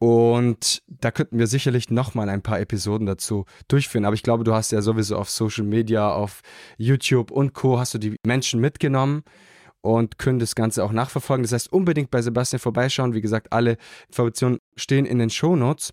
[0.00, 4.06] Und da könnten wir sicherlich nochmal ein paar Episoden dazu durchführen.
[4.06, 6.40] Aber ich glaube, du hast ja sowieso auf Social Media, auf
[6.78, 7.78] YouTube und Co.
[7.78, 9.24] hast du die Menschen mitgenommen
[9.82, 11.42] und können das Ganze auch nachverfolgen.
[11.42, 13.12] Das heißt, unbedingt bei Sebastian vorbeischauen.
[13.12, 13.76] Wie gesagt, alle
[14.08, 15.92] Informationen stehen in den Show Notes.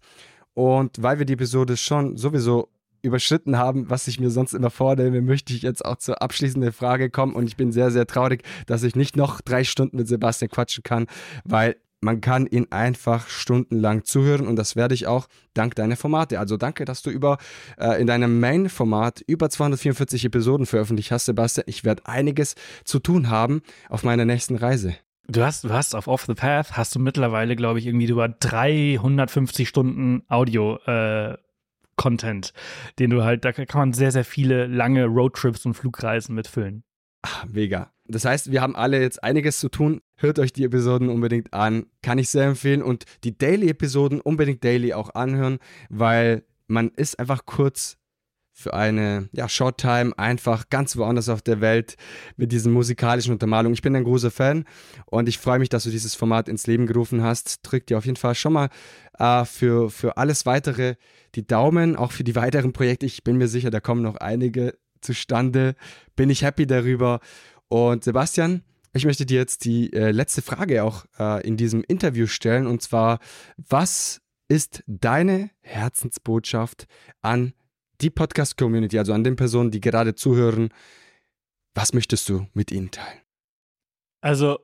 [0.53, 2.70] Und weil wir die Episode schon sowieso
[3.01, 7.10] überschritten haben, was ich mir sonst immer vornehme, möchte ich jetzt auch zur abschließenden Frage
[7.10, 7.36] kommen.
[7.36, 10.84] Und ich bin sehr, sehr traurig, dass ich nicht noch drei Stunden mit Sebastian quatschen
[10.84, 11.08] kann,
[11.43, 16.39] weil man kann ihn einfach stundenlang zuhören und das werde ich auch dank deiner Formate.
[16.39, 17.38] Also danke, dass du über
[17.78, 21.66] äh, in deinem Main-Format über 244 Episoden veröffentlicht hast, Sebastian.
[21.68, 24.95] Ich werde einiges zu tun haben auf meiner nächsten Reise.
[25.30, 28.30] Du hast, du hast auf Off the Path hast du mittlerweile, glaube ich, irgendwie über
[28.30, 31.36] 350 Stunden Audio äh,
[31.98, 32.54] Content,
[33.00, 36.84] den du halt, da kann man sehr, sehr viele lange Roadtrips und Flugreisen mitfüllen.
[37.24, 37.91] Ach, mega.
[38.08, 40.01] Das heißt, wir haben alle jetzt einiges zu tun.
[40.16, 41.88] Hört euch die Episoden unbedingt an.
[42.01, 42.82] Kann ich sehr empfehlen.
[42.82, 47.97] Und die Daily-Episoden unbedingt daily auch anhören, weil man ist einfach kurz
[48.60, 51.95] für eine ja, Short Time einfach ganz woanders auf der Welt
[52.38, 53.76] mit diesen musikalischen Untermalungen.
[53.76, 54.66] Ich bin ein großer Fan
[55.05, 57.60] und ich freue mich, dass du dieses Format ins Leben gerufen hast.
[57.62, 58.70] Drück dir auf jeden Fall schon mal
[59.20, 60.95] äh, für, für alles weitere
[61.36, 63.05] die Daumen, auch für die weiteren Projekte.
[63.05, 65.76] Ich bin mir sicher, da kommen noch einige zustande.
[66.16, 67.20] Bin ich happy darüber.
[67.70, 68.63] Und Sebastian,
[68.93, 72.68] ich möchte dir jetzt die äh, letzte Frage auch äh, in diesem Interview stellen.
[72.68, 73.20] Und zwar,
[73.57, 76.88] was ist deine Herzensbotschaft
[77.22, 77.53] an
[78.01, 80.70] die Podcast-Community, also an den Personen, die gerade zuhören?
[81.76, 83.22] Was möchtest du mit ihnen teilen?
[84.22, 84.59] Also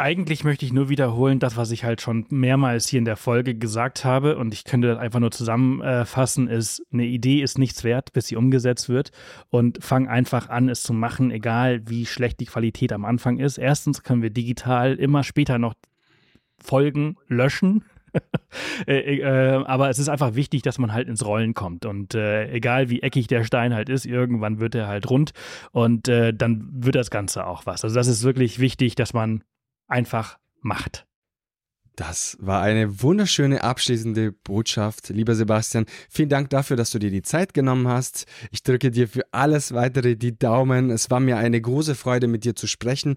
[0.00, 3.54] eigentlich möchte ich nur wiederholen, das, was ich halt schon mehrmals hier in der Folge
[3.54, 8.14] gesagt habe, und ich könnte das einfach nur zusammenfassen, ist, eine Idee ist nichts wert,
[8.14, 9.10] bis sie umgesetzt wird.
[9.50, 13.58] Und fang einfach an, es zu machen, egal wie schlecht die Qualität am Anfang ist.
[13.58, 15.74] Erstens können wir digital immer später noch
[16.58, 17.84] Folgen löschen.
[18.88, 21.86] Äh, äh, aber es ist einfach wichtig, dass man halt ins Rollen kommt.
[21.86, 25.30] Und äh, egal wie eckig der Stein halt ist, irgendwann wird er halt rund
[25.70, 27.84] und äh, dann wird das Ganze auch was.
[27.84, 29.44] Also das ist wirklich wichtig, dass man
[29.90, 31.06] einfach macht.
[31.96, 35.84] Das war eine wunderschöne abschließende Botschaft, lieber Sebastian.
[36.08, 38.24] Vielen Dank dafür, dass du dir die Zeit genommen hast.
[38.50, 40.90] Ich drücke dir für alles weitere die Daumen.
[40.90, 43.16] Es war mir eine große Freude, mit dir zu sprechen.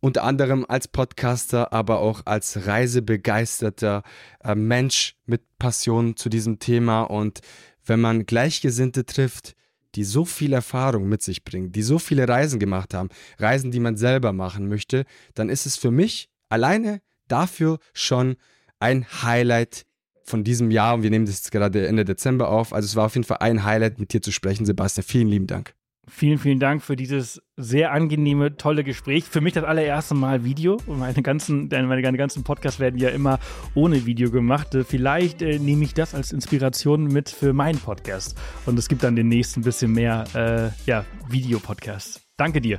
[0.00, 4.02] Unter anderem als Podcaster, aber auch als reisebegeisterter
[4.42, 7.02] äh, Mensch mit Passion zu diesem Thema.
[7.02, 7.40] Und
[7.84, 9.54] wenn man Gleichgesinnte trifft,
[9.94, 13.80] die so viel Erfahrung mit sich bringen, die so viele Reisen gemacht haben, Reisen, die
[13.80, 18.36] man selber machen möchte, dann ist es für mich alleine dafür schon
[18.78, 19.86] ein Highlight
[20.24, 20.94] von diesem Jahr.
[20.94, 22.72] Und wir nehmen das jetzt gerade Ende Dezember auf.
[22.72, 25.04] Also es war auf jeden Fall ein Highlight, mit dir zu sprechen, Sebastian.
[25.04, 25.74] Vielen lieben Dank.
[26.08, 29.24] Vielen, vielen Dank für dieses sehr angenehme, tolle Gespräch.
[29.24, 30.76] Für mich das allererste Mal Video.
[30.86, 33.38] Meine ganzen, meine ganzen Podcasts werden ja immer
[33.74, 34.74] ohne Video gemacht.
[34.74, 38.38] Äh, vielleicht äh, nehme ich das als Inspiration mit für meinen Podcast.
[38.66, 42.20] Und es gibt dann demnächst ein bisschen mehr äh, ja, Videopodcasts.
[42.36, 42.76] Danke dir.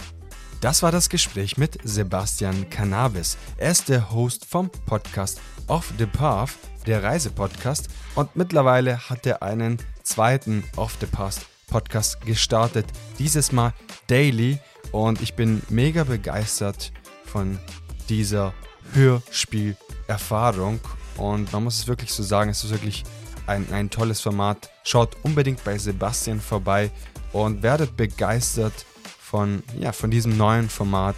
[0.62, 3.38] Das war das Gespräch mit Sebastian Cannabis.
[3.58, 7.90] Er ist der Host vom Podcast Off the Path, der Reisepodcast.
[8.16, 12.86] Und mittlerweile hat er einen zweiten Off the Path Podcast gestartet.
[13.20, 13.74] Dieses Mal
[14.08, 14.60] daily
[14.92, 16.92] und ich bin mega begeistert
[17.26, 17.60] von
[18.10, 18.54] dieser
[18.94, 20.80] Hörspielerfahrung
[21.18, 23.04] und man muss es wirklich so sagen, es ist wirklich
[23.48, 24.70] ein, ein tolles Format.
[24.84, 26.92] Schaut unbedingt bei Sebastian vorbei
[27.34, 28.86] und werdet begeistert
[29.20, 31.16] von, ja, von diesem neuen Format.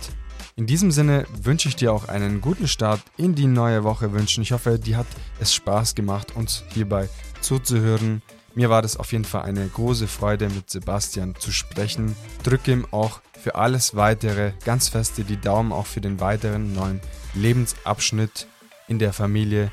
[0.56, 4.41] In diesem Sinne wünsche ich dir auch einen guten Start in die neue Woche wünschen.
[4.41, 5.06] Ich hoffe, dir hat
[5.39, 7.10] es Spaß gemacht, uns hierbei
[7.41, 8.24] zuzuhören.
[8.58, 12.16] Mir war das auf jeden Fall eine große Freude, mit Sebastian zu sprechen.
[12.41, 16.99] Drücke ihm auch für alles weitere ganz feste die Daumen, auch für den weiteren neuen
[17.36, 18.47] Lebensabschnitt
[18.88, 19.72] in der Familie.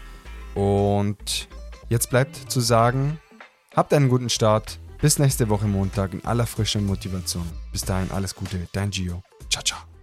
[0.54, 1.48] Und
[1.88, 3.18] jetzt bleibt zu sagen,
[3.74, 4.78] habt einen guten Start.
[5.00, 7.50] Bis nächste Woche Montag in aller Frische Motivation.
[7.72, 9.22] Bis dahin alles Gute, dein Gio.
[9.48, 9.93] Ciao, ciao.